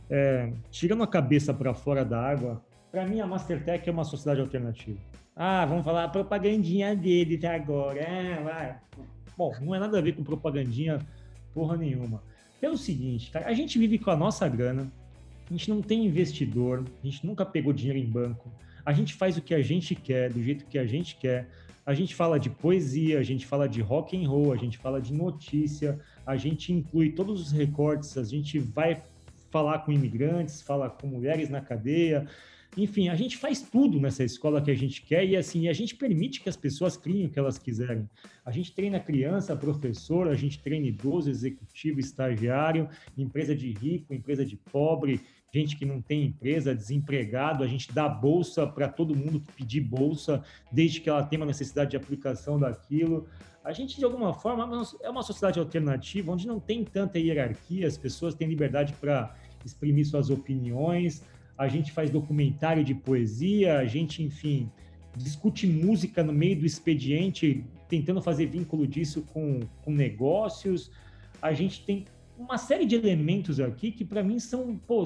[0.09, 2.61] É, tirando a cabeça para fora da água,
[2.91, 4.99] para mim a Mastertech é uma sociedade alternativa.
[5.33, 8.01] Ah, vamos falar a propagandinha dele tá agora.
[8.01, 8.75] É.
[9.37, 10.99] Bom, não é nada a ver com propagandinha
[11.57, 12.21] porra nenhuma.
[12.61, 14.87] Pelo seguinte, cara, a gente vive com a nossa grana,
[15.49, 18.51] a gente não tem investidor, a gente nunca pegou dinheiro em banco,
[18.85, 21.49] a gente faz o que a gente quer, do jeito que a gente quer.
[21.83, 25.01] A gente fala de poesia, a gente fala de rock and roll, a gente fala
[25.01, 29.01] de notícia, a gente inclui todos os recortes, a gente vai
[29.49, 32.27] falar com imigrantes, fala com mulheres na cadeia,
[32.77, 35.95] enfim, a gente faz tudo nessa escola que a gente quer e assim, a gente
[35.95, 38.07] permite que as pessoas criem o que elas quiserem.
[38.45, 44.45] A gente treina criança, professor, a gente treina idoso, executivo, estagiário, empresa de rico, empresa
[44.45, 45.19] de pobre,
[45.51, 49.81] gente que não tem empresa, desempregado, a gente dá bolsa para todo mundo que pedir
[49.81, 53.27] bolsa, desde que ela tenha uma necessidade de aplicação daquilo.
[53.63, 57.97] A gente, de alguma forma, é uma sociedade alternativa onde não tem tanta hierarquia, as
[57.97, 61.23] pessoas têm liberdade para exprimir suas opiniões,
[61.57, 64.69] a gente faz documentário de poesia, a gente, enfim,
[65.15, 70.91] discute música no meio do expediente, tentando fazer vínculo disso com, com negócios.
[71.41, 72.05] A gente tem
[72.37, 75.03] uma série de elementos aqui que para mim são, pô,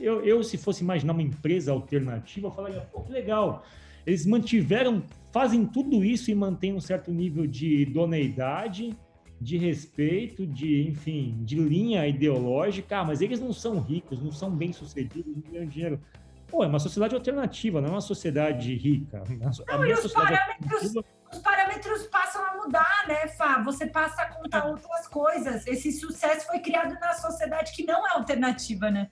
[0.00, 3.64] eu, eu se fosse imaginar uma empresa alternativa, eu falaria, pô, que legal.
[4.06, 8.96] Eles mantiveram, fazem tudo isso e mantêm um certo nível de idoneidade,
[9.40, 14.50] de respeito, de, enfim, de linha ideológica, ah, mas eles não são ricos, não são
[14.50, 16.00] bem-sucedidos, não ganham dinheiro.
[16.48, 19.22] Pô, é uma sociedade alternativa, não é uma sociedade rica.
[19.28, 20.94] Não, e os parâmetros,
[21.32, 23.62] os parâmetros passam a mudar, né, Fá?
[23.62, 25.66] Você passa a contar outras coisas.
[25.66, 29.08] Esse sucesso foi criado na sociedade que não é alternativa, né?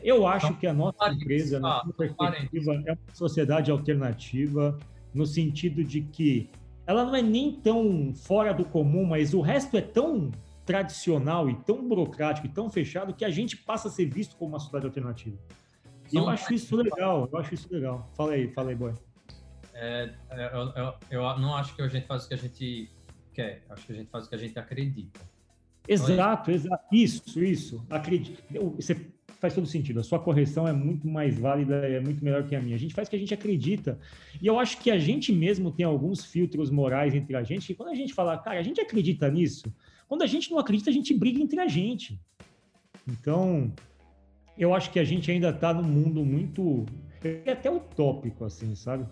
[0.00, 4.78] Eu acho então, que a nossa empresa, na nossa perspectiva, é uma sociedade alternativa,
[5.12, 6.48] no sentido de que
[6.86, 10.30] ela não é nem tão fora do comum, mas o resto é tão
[10.64, 14.52] tradicional e tão burocrático e tão fechado que a gente passa a ser visto como
[14.52, 15.36] uma sociedade alternativa.
[16.12, 18.10] Eu acho isso legal, eu acho isso legal.
[18.14, 18.94] Fala aí, fala aí, boy.
[19.72, 22.90] É, é, eu, eu, eu, não acho que a gente faz o que a gente
[23.32, 25.20] quer, acho que a gente faz o que a gente acredita.
[25.86, 26.84] Exato, exato.
[26.92, 27.84] Isso, isso.
[27.90, 28.42] Acredito.
[28.76, 28.94] Você
[29.44, 30.00] faz todo sentido.
[30.00, 32.76] A sua correção é muito mais válida, é muito melhor que a minha.
[32.76, 33.98] A gente faz o que a gente acredita.
[34.40, 37.70] E eu acho que a gente mesmo tem alguns filtros morais entre a gente.
[37.70, 39.64] E quando a gente fala, cara, a gente acredita nisso.
[40.08, 42.18] Quando a gente não acredita, a gente briga entre a gente.
[43.06, 43.70] Então,
[44.56, 46.86] eu acho que a gente ainda está num mundo muito
[47.22, 49.06] é até utópico, assim, sabe?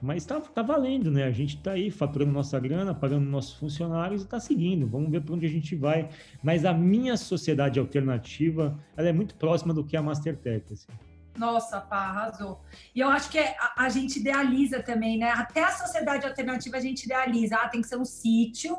[0.00, 1.24] Mas tá, tá valendo, né?
[1.24, 4.86] A gente tá aí faturando nossa grana, pagando nossos funcionários e tá seguindo.
[4.86, 6.08] Vamos ver para onde a gente vai.
[6.42, 10.92] Mas a minha sociedade alternativa, ela é muito próxima do que a Mastertech, assim.
[11.36, 12.60] Nossa, pá, arrasou.
[12.94, 15.30] E eu acho que é, a, a, gente idealiza também, né?
[15.30, 17.56] Até a sociedade alternativa a gente idealiza.
[17.56, 18.76] Ah, tem que ser um sítio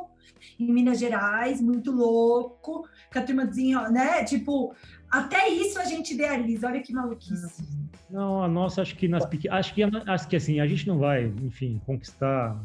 [0.59, 4.24] em Minas Gerais, muito louco, com a turmazinha, né?
[4.26, 4.74] Tipo,
[5.10, 6.68] até isso a gente idealiza.
[6.68, 7.64] Olha que maluquice.
[8.10, 9.60] Não, a nossa, acho que nas pequenas.
[9.60, 12.60] Acho que, acho que assim, a gente não vai, enfim, conquistar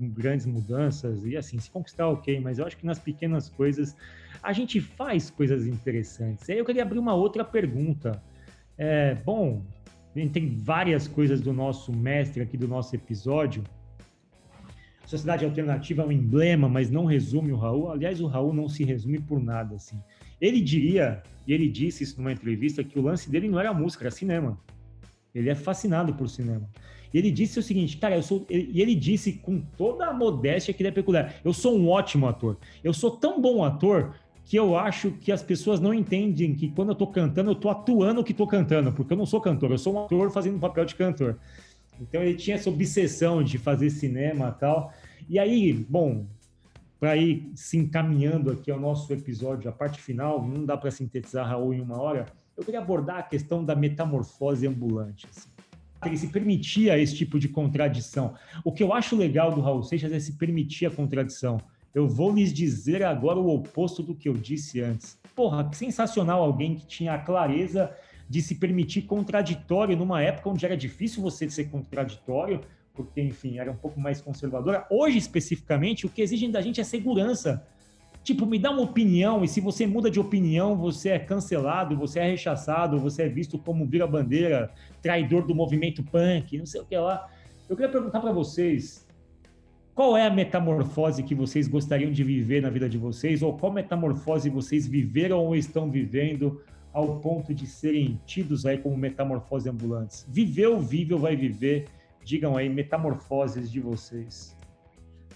[0.00, 3.96] grandes mudanças e assim, se conquistar, ok, mas eu acho que nas pequenas coisas
[4.42, 6.48] a gente faz coisas interessantes.
[6.50, 8.22] Aí eu queria abrir uma outra pergunta.
[8.76, 9.62] É, bom,
[10.32, 13.64] tem várias coisas do nosso mestre aqui do nosso episódio.
[15.06, 17.90] Sociedade Alternativa é um emblema, mas não resume o Raul.
[17.90, 20.00] Aliás, o Raul não se resume por nada, assim.
[20.40, 24.04] Ele diria, e ele disse isso numa entrevista, que o lance dele não era música,
[24.04, 24.58] era cinema.
[25.34, 26.68] Ele é fascinado por cinema.
[27.12, 28.44] E ele disse o seguinte, cara, eu sou.
[28.50, 32.26] E ele disse com toda a modéstia que ele é peculiar: eu sou um ótimo
[32.26, 32.56] ator.
[32.82, 34.14] Eu sou tão bom ator
[34.44, 37.70] que eu acho que as pessoas não entendem que quando eu tô cantando, eu tô
[37.70, 40.56] atuando o que tô cantando, porque eu não sou cantor, eu sou um ator fazendo
[40.56, 41.38] um papel de cantor.
[42.00, 44.92] Então ele tinha essa obsessão de fazer cinema e tal.
[45.28, 46.26] E aí, bom,
[46.98, 51.46] para ir se encaminhando aqui ao nosso episódio, a parte final, não dá para sintetizar
[51.46, 52.26] Raul em uma hora
[52.56, 55.26] eu queria abordar a questão da metamorfose ambulante.
[55.28, 55.48] Assim.
[56.04, 58.34] Ele se permitia esse tipo de contradição.
[58.62, 61.58] O que eu acho legal do Raul Seixas é se permitir a contradição.
[61.94, 65.18] Eu vou lhes dizer agora o oposto do que eu disse antes.
[65.34, 67.90] Porra, que sensacional alguém que tinha a clareza
[68.28, 72.60] de se permitir contraditório numa época onde era difícil você ser contraditório,
[72.94, 74.86] porque, enfim, era um pouco mais conservadora.
[74.88, 77.66] Hoje, especificamente, o que exigem da gente é segurança
[78.24, 82.20] Tipo, me dá uma opinião, e se você muda de opinião, você é cancelado, você
[82.20, 84.70] é rechaçado, você é visto como vira-bandeira,
[85.02, 87.28] traidor do movimento punk, não sei o que lá.
[87.68, 89.06] Eu queria perguntar para vocês,
[89.94, 93.70] qual é a metamorfose que vocês gostariam de viver na vida de vocês, ou qual
[93.70, 96.62] metamorfose vocês viveram ou estão vivendo
[96.94, 100.24] ao ponto de serem tidos aí como metamorfose ambulantes?
[100.30, 101.88] Viveu, vive ou vai viver?
[102.24, 104.56] Digam aí, metamorfoses de vocês.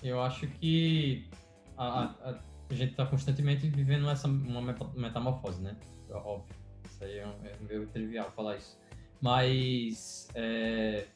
[0.02, 1.28] Eu acho que
[1.76, 2.38] a, a
[2.70, 5.76] a gente está constantemente vivendo essa uma metamorfose, né?
[6.10, 6.54] Óbvio.
[6.84, 8.78] Isso aí é, é meio trivial falar isso.
[9.20, 11.06] Mas é,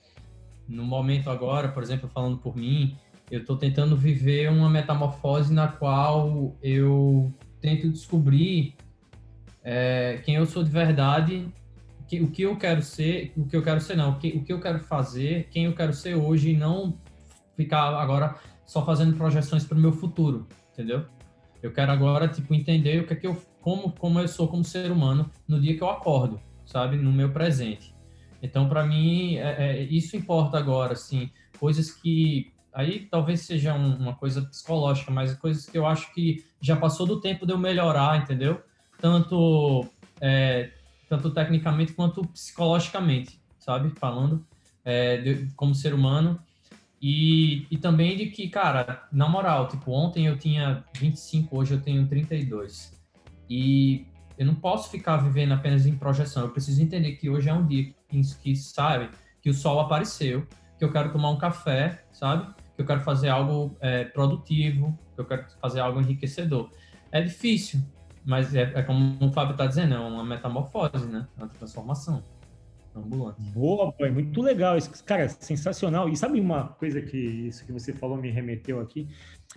[0.67, 2.97] no momento agora, por exemplo, falando por mim,
[3.31, 8.75] eu estou tentando viver uma metamorfose na qual eu tento descobrir
[9.63, 11.53] é, quem eu sou de verdade,
[12.13, 14.45] que, o que eu quero ser, o que eu quero ser não, o que, o
[14.45, 16.99] que eu quero fazer, quem eu quero ser hoje e não
[17.57, 18.37] ficar agora
[18.67, 21.07] só fazendo projeções para o meu futuro, entendeu?
[21.63, 24.63] Eu quero agora tipo entender o que é que eu como como eu sou como
[24.63, 27.95] ser humano no dia que eu acordo, sabe, no meu presente.
[28.43, 33.97] Então para mim é, é, isso importa agora, assim, coisas que aí talvez seja um,
[33.97, 37.59] uma coisa psicológica, mas coisas que eu acho que já passou do tempo de eu
[37.59, 38.61] melhorar, entendeu?
[39.01, 39.87] Tanto
[40.21, 40.73] é,
[41.13, 43.91] tanto tecnicamente quanto psicologicamente, sabe?
[43.99, 44.47] Falando
[44.83, 46.41] é, de, como ser humano.
[47.03, 51.83] E, e também de que, cara, na moral, tipo, ontem eu tinha 25, hoje eu
[51.83, 52.99] tenho 32.
[53.51, 54.07] E
[54.39, 56.45] eu não posso ficar vivendo apenas em projeção.
[56.45, 59.11] Eu preciso entender que hoje é um dia que, que sabe,
[59.43, 60.47] que o sol apareceu,
[60.79, 62.55] que eu quero tomar um café, sabe?
[62.75, 66.71] Que eu quero fazer algo é, produtivo, que eu quero fazer algo enriquecedor.
[67.11, 67.81] É difícil,
[68.25, 71.27] mas é, é como o Fábio está dizendo, é uma metamorfose, né?
[71.39, 72.23] É uma transformação
[72.95, 73.41] ambulante.
[73.53, 74.77] Boa, boy, muito legal.
[74.77, 76.09] Isso, cara, sensacional.
[76.09, 79.09] E sabe uma coisa que isso que você falou me remeteu aqui?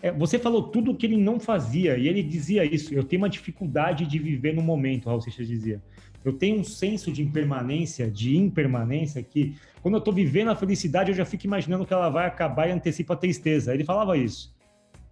[0.02, 2.94] É, você falou tudo o que ele não fazia e ele dizia isso.
[2.94, 5.82] Eu tenho uma dificuldade de viver no momento, Raul Seixas dizia.
[6.24, 11.12] Eu tenho um senso de impermanência, de impermanência, que quando eu estou vivendo a felicidade,
[11.12, 13.74] eu já fico imaginando que ela vai acabar e antecipa a tristeza.
[13.74, 14.55] Ele falava isso.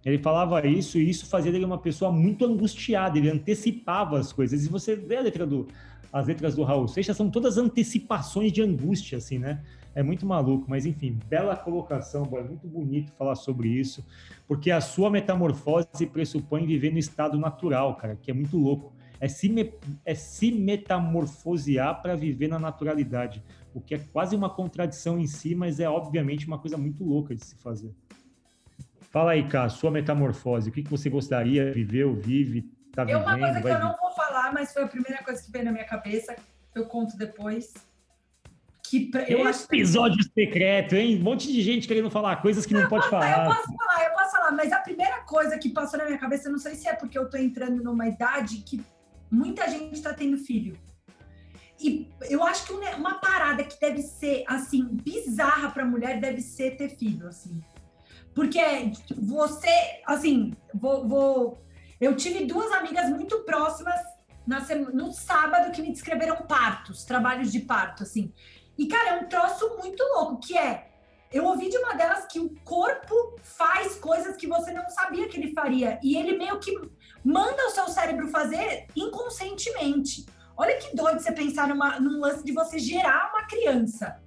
[0.04, 4.64] Ele falava isso e isso fazia dele uma pessoa muito angustiada, ele antecipava as coisas.
[4.64, 5.66] E você vê a letra do,
[6.12, 9.62] as letras do Raul Seixas, são todas antecipações de angústia, assim, né?
[9.94, 14.04] É muito maluco, mas enfim, bela colocação, boy, muito bonito falar sobre isso,
[14.46, 18.92] porque a sua metamorfose pressupõe viver no estado natural, cara, que é muito louco.
[19.20, 19.72] É se, me,
[20.04, 23.42] é se metamorfosear para viver na naturalidade,
[23.72, 27.34] o que é quase uma contradição em si, mas é obviamente uma coisa muito louca
[27.34, 27.92] de se fazer.
[29.14, 30.70] Fala aí, Cá, sua metamorfose.
[30.70, 33.20] O que, que você gostaria, viveu, vive, tá vivendo?
[33.20, 35.64] É uma coisa que eu não vou falar, mas foi a primeira coisa que veio
[35.66, 36.34] na minha cabeça.
[36.74, 37.72] Eu conto depois.
[38.82, 40.32] Que eu Episódio acho...
[40.34, 41.20] secreto, hein?
[41.20, 43.46] Um monte de gente querendo falar coisas que não, não pode falar.
[43.46, 46.50] Eu posso falar, eu posso falar, mas a primeira coisa que passou na minha cabeça,
[46.50, 48.84] não sei se é porque eu tô entrando numa idade que
[49.30, 50.76] muita gente tá tendo filho.
[51.80, 56.72] E eu acho que uma parada que deve ser, assim, bizarra pra mulher deve ser
[56.72, 57.62] ter filho, assim.
[58.34, 58.60] Porque
[59.16, 61.58] você, assim, vou, vou,
[62.00, 64.00] eu tive duas amigas muito próximas
[64.92, 68.32] no sábado que me descreveram partos, trabalhos de parto, assim.
[68.76, 70.90] E, cara, é um troço muito louco, que é.
[71.32, 75.36] Eu ouvi de uma delas que o corpo faz coisas que você não sabia que
[75.36, 75.98] ele faria.
[76.02, 76.72] E ele meio que
[77.24, 80.26] manda o seu cérebro fazer inconscientemente.
[80.56, 84.20] Olha que doido você pensar numa, num lance de você gerar uma criança.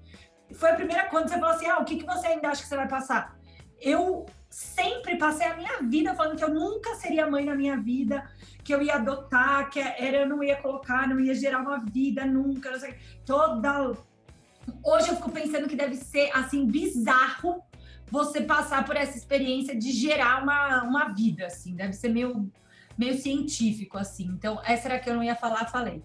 [0.53, 2.67] Foi a primeira quando você falou assim: ah, o que, que você ainda acha que
[2.67, 3.36] você vai passar?
[3.81, 8.27] Eu sempre passei a minha vida falando que eu nunca seria mãe na minha vida,
[8.63, 12.25] que eu ia adotar, que era eu não ia colocar, não ia gerar uma vida
[12.25, 13.93] nunca, não sei, toda
[14.83, 17.63] Hoje eu fico pensando que deve ser assim bizarro
[18.09, 22.51] você passar por essa experiência de gerar uma, uma vida assim, deve ser meio
[22.97, 24.25] meio científico assim.
[24.25, 26.01] Então, essa era que eu não ia falar, falei.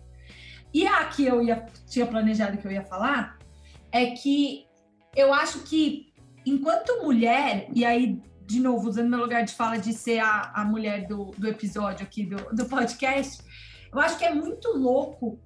[0.75, 3.39] E a que eu ia tinha planejado que eu ia falar
[3.91, 4.67] é que
[5.17, 6.12] eu acho que
[6.45, 10.65] enquanto mulher, e aí, de novo, usando meu lugar de fala de ser a, a
[10.65, 13.43] mulher do, do episódio aqui do, do podcast,
[13.93, 15.39] eu acho que é muito louco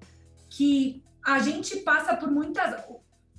[0.49, 2.83] que a gente passa por muitas.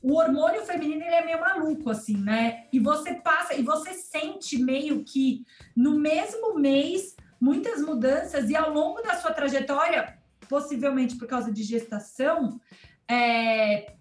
[0.01, 2.67] O hormônio feminino ele é meio maluco, assim, né?
[2.73, 5.45] E você passa, e você sente meio que
[5.75, 11.63] no mesmo mês muitas mudanças, e ao longo da sua trajetória, possivelmente por causa de
[11.63, 12.61] gestação,
[13.09, 13.95] é,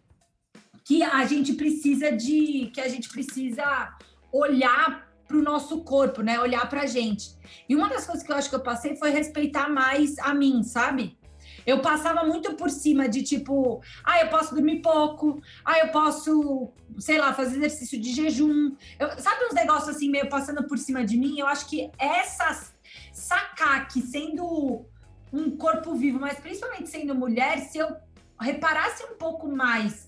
[0.87, 3.93] que a gente precisa de que a gente precisa
[4.31, 6.39] olhar para o nosso corpo, né?
[6.39, 7.35] Olhar para a gente.
[7.67, 10.63] E uma das coisas que eu acho que eu passei foi respeitar mais a mim,
[10.63, 11.17] sabe?
[11.65, 16.71] Eu passava muito por cima de tipo, ah, eu posso dormir pouco, ah, eu posso,
[16.97, 18.73] sei lá, fazer exercício de jejum.
[18.97, 21.37] Eu, sabe uns negócios assim meio passando por cima de mim?
[21.37, 22.73] Eu acho que essas
[23.11, 24.85] sacar que sendo
[25.33, 27.93] um corpo vivo, mas principalmente sendo mulher, se eu
[28.39, 30.06] reparasse um pouco mais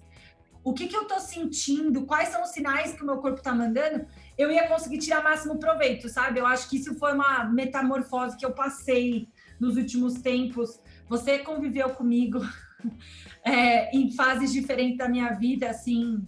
[0.70, 3.54] o que, que eu tô sentindo, quais são os sinais que o meu corpo tá
[3.54, 4.06] mandando,
[4.38, 6.40] eu ia conseguir tirar máximo proveito, sabe?
[6.40, 9.28] Eu acho que isso foi uma metamorfose que eu passei
[9.60, 10.80] nos últimos tempos.
[11.08, 12.40] Você conviveu comigo
[13.44, 16.24] é, em fases diferentes da minha vida, assim,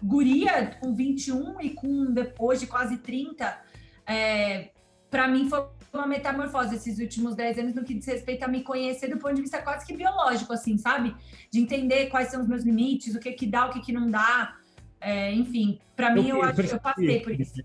[0.00, 3.60] guria com 21 e com depois de quase 30,
[4.06, 4.70] é,
[5.10, 8.62] para mim foi uma metamorfose esses últimos 10 anos no que diz respeito a me
[8.62, 11.14] conhecer do ponto de vista quase que biológico, assim, sabe?
[11.50, 14.10] De entender quais são os meus limites, o que que dá, o que que não
[14.10, 14.56] dá.
[15.00, 17.62] É, enfim, para mim, eu, eu acho que eu passei por isso.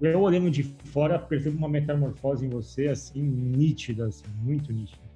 [0.00, 5.06] Eu olhando de fora, percebo uma metamorfose em você, assim, nítida, assim, muito nítida.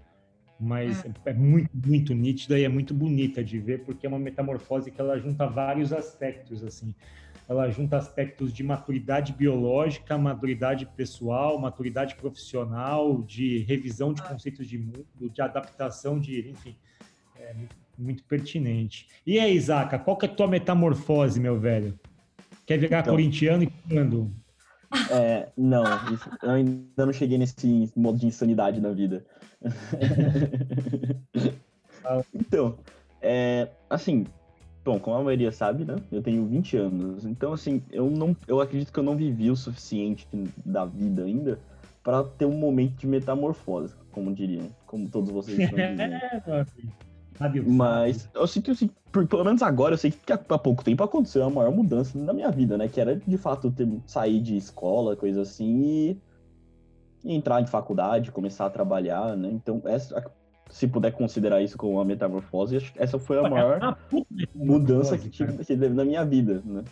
[0.59, 1.13] Mas é.
[1.27, 5.01] é muito, muito nítida e é muito bonita de ver, porque é uma metamorfose que
[5.01, 6.95] ela junta vários aspectos, assim
[7.51, 14.79] ela junta aspectos de maturidade biológica, maturidade pessoal, maturidade profissional, de revisão de conceitos de
[14.79, 16.77] mundo, de adaptação de, enfim,
[17.35, 17.53] é
[17.99, 19.09] muito pertinente.
[19.27, 21.99] E aí, Isaac, qual que é a tua metamorfose, meu velho?
[22.65, 24.33] Quer virar então, corintiano e quando?
[25.11, 25.83] É, não,
[26.45, 29.27] eu ainda não cheguei nesse modo de insanidade na vida.
[32.33, 32.79] então,
[33.21, 34.25] é, assim,
[34.85, 35.97] Bom, como a maioria sabe, né?
[36.11, 37.25] Eu tenho 20 anos.
[37.25, 40.27] Então, assim, eu não, eu acredito que eu não vivi o suficiente
[40.65, 41.59] da vida ainda
[42.03, 46.15] para ter um momento de metamorfose, como diriam, como todos vocês estão dizendo.
[47.67, 51.45] Mas eu sinto assim, por, pelo menos agora, eu sei que há pouco tempo aconteceu
[51.45, 52.89] a maior mudança na minha vida, né?
[52.89, 56.23] Que era de fato ter, sair de escola, coisa assim, e,
[57.25, 59.51] e entrar em faculdade, começar a trabalhar, né?
[59.53, 60.33] Então, essa,
[60.71, 63.99] se puder considerar isso como uma metamorfose, essa foi a maior
[64.55, 66.85] mudança que tive que teve na minha vida, né?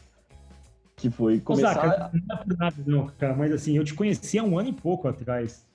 [0.96, 1.70] Que foi começar...
[1.70, 4.70] Osaka, não é por nada não, cara, mas assim, eu te conheci há um ano
[4.70, 5.66] e pouco atrás.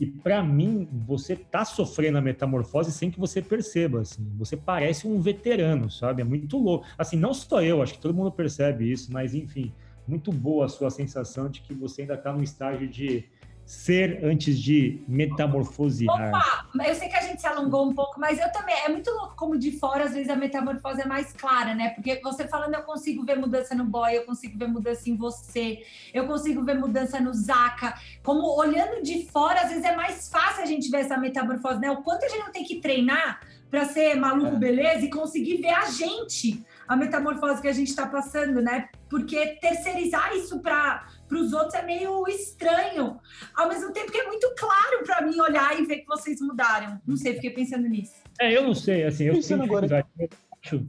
[0.00, 4.26] E para mim, você tá sofrendo a metamorfose sem que você perceba, assim.
[4.38, 6.22] Você parece um veterano, sabe?
[6.22, 6.86] É muito louco.
[6.96, 9.70] Assim, não só eu, acho que todo mundo percebe isso, mas enfim,
[10.08, 13.26] muito boa a sua sensação de que você ainda tá no estágio de
[13.70, 16.28] ser antes de metamorfosear.
[16.28, 18.74] Opa, eu sei que a gente se alongou um pouco, mas eu também.
[18.84, 21.90] É muito louco como de fora, às vezes, a metamorfose é mais clara, né?
[21.90, 25.84] Porque você falando, eu consigo ver mudança no boy, eu consigo ver mudança em você,
[26.12, 27.94] eu consigo ver mudança no Zaka.
[28.24, 31.92] Como olhando de fora, às vezes é mais fácil a gente ver essa metamorfose, né?
[31.92, 33.38] O quanto a gente não tem que treinar
[33.70, 34.58] para ser maluco, é.
[34.58, 38.88] beleza, e conseguir ver a gente, a metamorfose que a gente está passando, né?
[39.08, 41.06] Porque terceirizar isso para
[41.36, 43.18] os outros é meio estranho.
[43.54, 47.00] Ao mesmo tempo que é muito claro para mim olhar e ver que vocês mudaram.
[47.06, 48.14] Não sei, fiquei pensando nisso.
[48.40, 50.06] É, eu não sei, assim, eu tenho agora.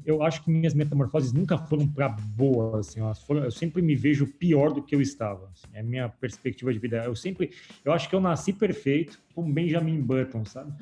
[0.06, 4.28] Eu acho que minhas metamorfoses nunca foram para boa, assim, foram, eu sempre me vejo
[4.28, 5.50] pior do que eu estava.
[5.54, 6.98] Assim, é a minha perspectiva de vida.
[7.06, 7.52] Eu sempre,
[7.86, 10.74] eu acho que eu nasci perfeito, como Benjamin Button, sabe?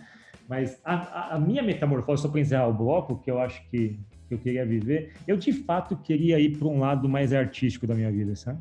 [0.48, 4.34] Mas a, a minha metamorfose, só para encerrar o bloco, que eu acho que, que
[4.34, 8.12] eu queria viver, eu de fato queria ir para um lado mais artístico da minha
[8.12, 8.60] vida, sabe?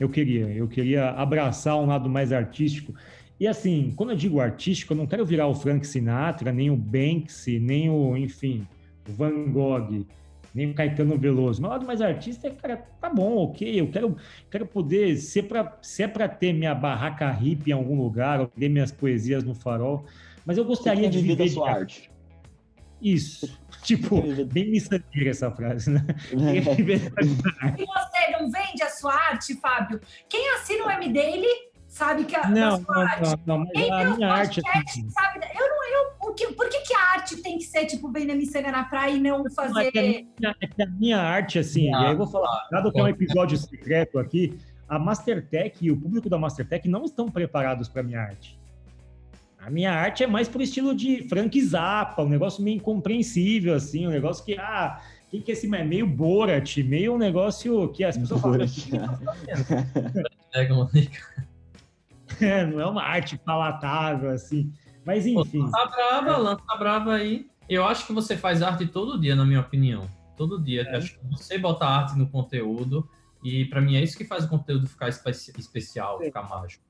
[0.00, 2.94] Eu queria, eu queria abraçar um lado mais artístico.
[3.38, 6.76] E assim, quando eu digo artístico, eu não quero virar o Frank Sinatra, nem o
[6.76, 8.66] Banksy, nem o, enfim,
[9.06, 10.06] o Van Gogh,
[10.54, 11.60] nem o Caetano Veloso.
[11.60, 14.16] Meu lado mais artista é, cara, tá bom, ok, eu quero,
[14.50, 18.50] quero poder, se é para se é ter minha barraca hippie em algum lugar, ou
[18.56, 20.04] ler minhas poesias no farol,
[20.46, 22.10] mas eu gostaria de viver da sua arte.
[23.02, 23.59] Isso.
[23.82, 26.04] Tipo, bem miçandeira essa frase, né?
[26.32, 30.00] e você não vende a sua arte, Fábio?
[30.28, 33.36] Quem assina o M-Daily sabe que a, não, sua não, arte.
[33.46, 35.08] Não, não, Quem a minha arte é assim.
[35.10, 38.10] sabe, eu não, eu, o que, por que, que a arte tem que ser, tipo,
[38.12, 39.72] vender miçanga na praia e não fazer...
[39.72, 42.18] Não, é, que a minha, é que a minha arte, assim, não, e aí eu
[42.18, 44.56] vou falar, dado que é um episódio secreto aqui,
[44.88, 48.59] a Mastertech e o público da Mastertech não estão preparados para minha arte.
[49.60, 54.06] A minha arte é mais pro estilo de Frank Zappa, um negócio meio incompreensível, assim,
[54.06, 55.00] um negócio que, ah,
[55.30, 58.58] quem que é esse meio Borat, meio um negócio que as pessoas falam.
[62.40, 64.72] é, não é uma arte palatável, assim.
[65.04, 65.58] Mas enfim.
[65.58, 67.48] Lança brava, lança brava aí.
[67.68, 70.08] Eu acho que você faz arte todo dia, na minha opinião.
[70.36, 70.82] Todo dia.
[70.82, 70.96] É.
[70.96, 73.08] Acho que você bota arte no conteúdo.
[73.44, 76.26] E para mim é isso que faz o conteúdo ficar especi especial, é.
[76.26, 76.82] ficar mágico.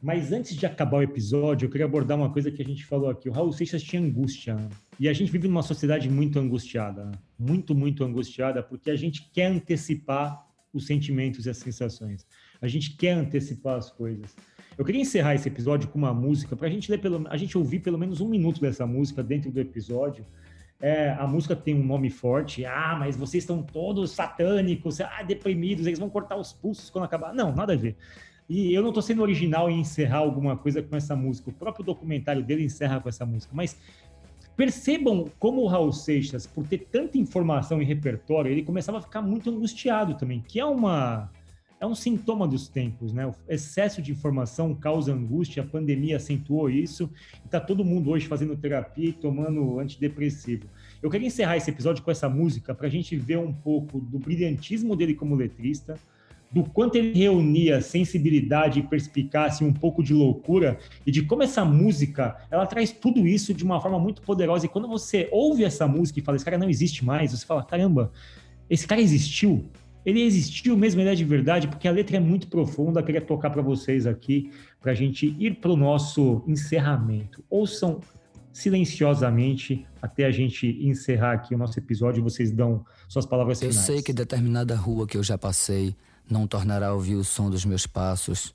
[0.00, 3.10] Mas antes de acabar o episódio, eu queria abordar uma coisa que a gente falou
[3.10, 3.28] aqui.
[3.28, 4.56] O Raul Seixas tinha angústia.
[4.98, 7.10] E a gente vive numa sociedade muito angustiada.
[7.38, 12.26] Muito, muito angustiada, porque a gente quer antecipar os sentimentos e as sensações.
[12.60, 14.36] A gente quer antecipar as coisas.
[14.76, 18.28] Eu queria encerrar esse episódio com uma música, para a gente ouvir pelo menos um
[18.28, 20.24] minuto dessa música dentro do episódio.
[20.80, 22.64] É, a música tem um nome forte.
[22.64, 27.34] Ah, mas vocês estão todos satânicos, ah, deprimidos, eles vão cortar os pulsos quando acabar.
[27.34, 27.96] Não, nada a ver.
[28.48, 31.50] E eu não estou sendo original em encerrar alguma coisa com essa música.
[31.50, 33.52] O próprio documentário dele encerra com essa música.
[33.54, 33.76] Mas
[34.56, 39.22] percebam como o Raul Seixas, por ter tanta informação e repertório, ele começava a ficar
[39.22, 41.30] muito angustiado também, que é uma
[41.80, 43.26] é um sintoma dos tempos, né?
[43.26, 47.08] O excesso de informação causa angústia, a pandemia acentuou isso,
[47.42, 50.66] e está todo mundo hoje fazendo terapia e tomando antidepressivo.
[51.00, 54.18] Eu queria encerrar esse episódio com essa música para a gente ver um pouco do
[54.18, 55.94] brilhantismo dele como letrista,
[56.50, 61.64] do quanto ele reunia sensibilidade e perspicácia, um pouco de loucura, e de como essa
[61.64, 64.66] música, ela traz tudo isso de uma forma muito poderosa.
[64.66, 67.62] E quando você ouve essa música e fala, esse cara não existe mais, você fala,
[67.62, 68.10] caramba,
[68.68, 69.68] esse cara existiu?
[70.06, 73.00] Ele existiu mesmo, ele é de verdade, porque a letra é muito profunda.
[73.00, 77.44] Eu queria tocar para vocês aqui, para a gente ir para o nosso encerramento.
[77.50, 78.00] Ouçam
[78.50, 82.22] silenciosamente até a gente encerrar aqui o nosso episódio.
[82.22, 83.76] Vocês dão suas palavras finais.
[83.76, 85.94] Eu sei que determinada rua que eu já passei
[86.30, 88.54] não tornará a ouvir o som dos meus passos.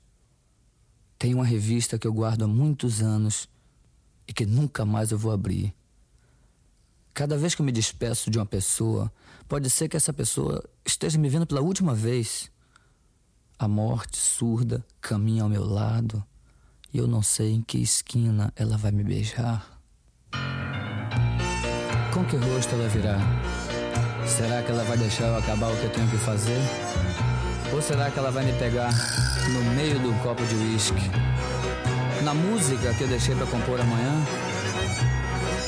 [1.18, 3.48] Tem uma revista que eu guardo há muitos anos
[4.26, 5.74] e que nunca mais eu vou abrir.
[7.12, 9.12] Cada vez que eu me despeço de uma pessoa,
[9.48, 12.50] pode ser que essa pessoa esteja me vendo pela última vez.
[13.58, 16.24] A morte surda caminha ao meu lado
[16.92, 19.80] e eu não sei em que esquina ela vai me beijar.
[22.12, 23.18] Com que rosto ela virá?
[24.26, 26.58] Será que ela vai deixar eu acabar o que eu tenho que fazer?
[27.74, 28.88] Ou será que ela vai me pegar
[29.52, 31.10] no meio do copo de uísque?
[32.22, 34.12] Na música que eu deixei para compor amanhã?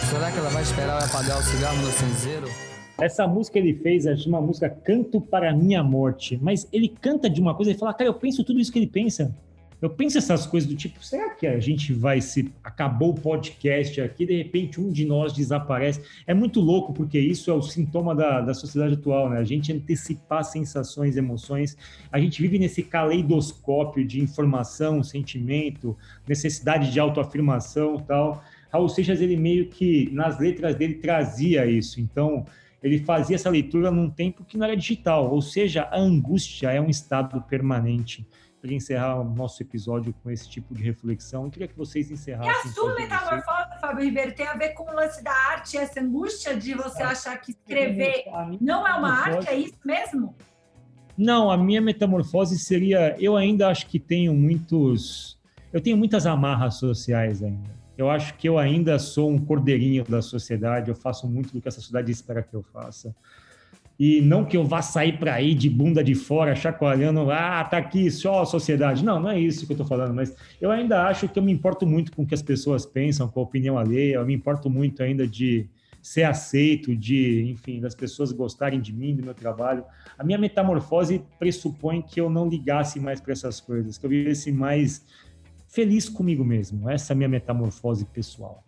[0.08, 2.48] Será que ela vai esperar eu apagar o cigarro no cinzeiro?
[2.96, 7.40] Essa música ele fez é uma música Canto para Minha Morte, mas ele canta de
[7.40, 9.34] uma coisa e fala, cara, eu penso tudo isso que ele pensa.
[9.80, 14.00] Eu penso essas coisas do tipo, será que a gente vai se acabou o podcast
[14.00, 16.00] aqui, de repente um de nós desaparece?
[16.26, 19.38] É muito louco porque isso é o sintoma da, da sociedade atual, né?
[19.38, 21.76] A gente antecipar sensações, emoções,
[22.10, 25.94] a gente vive nesse caleidoscópio de informação, sentimento,
[26.26, 28.42] necessidade de autoafirmação, tal.
[28.72, 32.00] Raul Seixas ele meio que nas letras dele trazia isso.
[32.00, 32.46] Então,
[32.82, 36.80] ele fazia essa leitura num tempo que não era digital, ou seja, a angústia é
[36.80, 38.26] um estado permanente
[38.60, 41.44] queria encerrar o nosso episódio com esse tipo de reflexão.
[41.44, 42.52] Eu queria que vocês encerrassem.
[42.52, 46.00] E a sua metamorfose, Fábio Ribeiro, tem a ver com o lance da arte, essa
[46.00, 48.24] angústia de você é, achar que escrever
[48.60, 50.34] não é uma arte, é isso mesmo?
[51.16, 53.16] Não, a minha metamorfose seria.
[53.18, 55.38] Eu ainda acho que tenho muitos.
[55.72, 57.70] Eu tenho muitas amarras sociais ainda.
[57.96, 61.68] Eu acho que eu ainda sou um cordeirinho da sociedade, eu faço muito do que
[61.68, 63.14] a sociedade espera que eu faça
[63.98, 67.78] e não que eu vá sair para aí de bunda de fora, chacoalhando, ah, tá
[67.78, 69.04] aqui só a sociedade.
[69.04, 71.52] Não, não é isso que eu estou falando, mas eu ainda acho que eu me
[71.52, 74.68] importo muito com o que as pessoas pensam, com a opinião alheia, eu me importo
[74.68, 75.68] muito ainda de
[76.02, 79.82] ser aceito, de, enfim, das pessoas gostarem de mim, do meu trabalho.
[80.16, 84.52] A minha metamorfose pressupõe que eu não ligasse mais para essas coisas, que eu vivesse
[84.52, 85.04] mais
[85.66, 86.88] feliz comigo mesmo.
[86.88, 88.62] Essa é a minha metamorfose pessoal.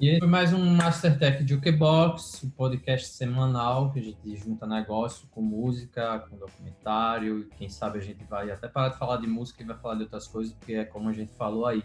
[0.00, 5.40] E foi mais um Mastertech Jukebox, um podcast semanal que a gente junta negócio com
[5.40, 7.40] música, com documentário.
[7.40, 9.94] E quem sabe a gente vai até parar de falar de música e vai falar
[9.94, 11.82] de outras coisas, porque é como a gente falou aí.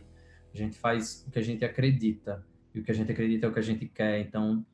[0.51, 2.43] A gente faz o que a gente acredita.
[2.73, 4.19] E o que a gente acredita é o que a gente quer.
[4.21, 4.65] Então,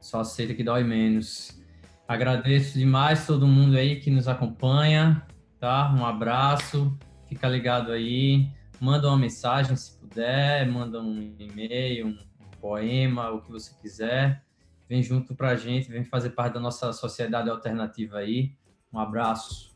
[0.00, 1.62] só aceita que dói menos.
[2.08, 5.24] Agradeço demais todo mundo aí que nos acompanha,
[5.60, 5.94] tá?
[5.96, 6.98] Um abraço,
[7.28, 8.50] fica ligado aí,
[8.80, 12.27] manda uma mensagem se puder, manda um e-mail, um
[12.60, 14.44] poema, o que você quiser.
[14.88, 18.54] Vem junto para a gente, vem fazer parte da nossa sociedade alternativa aí.
[18.92, 19.74] Um abraço.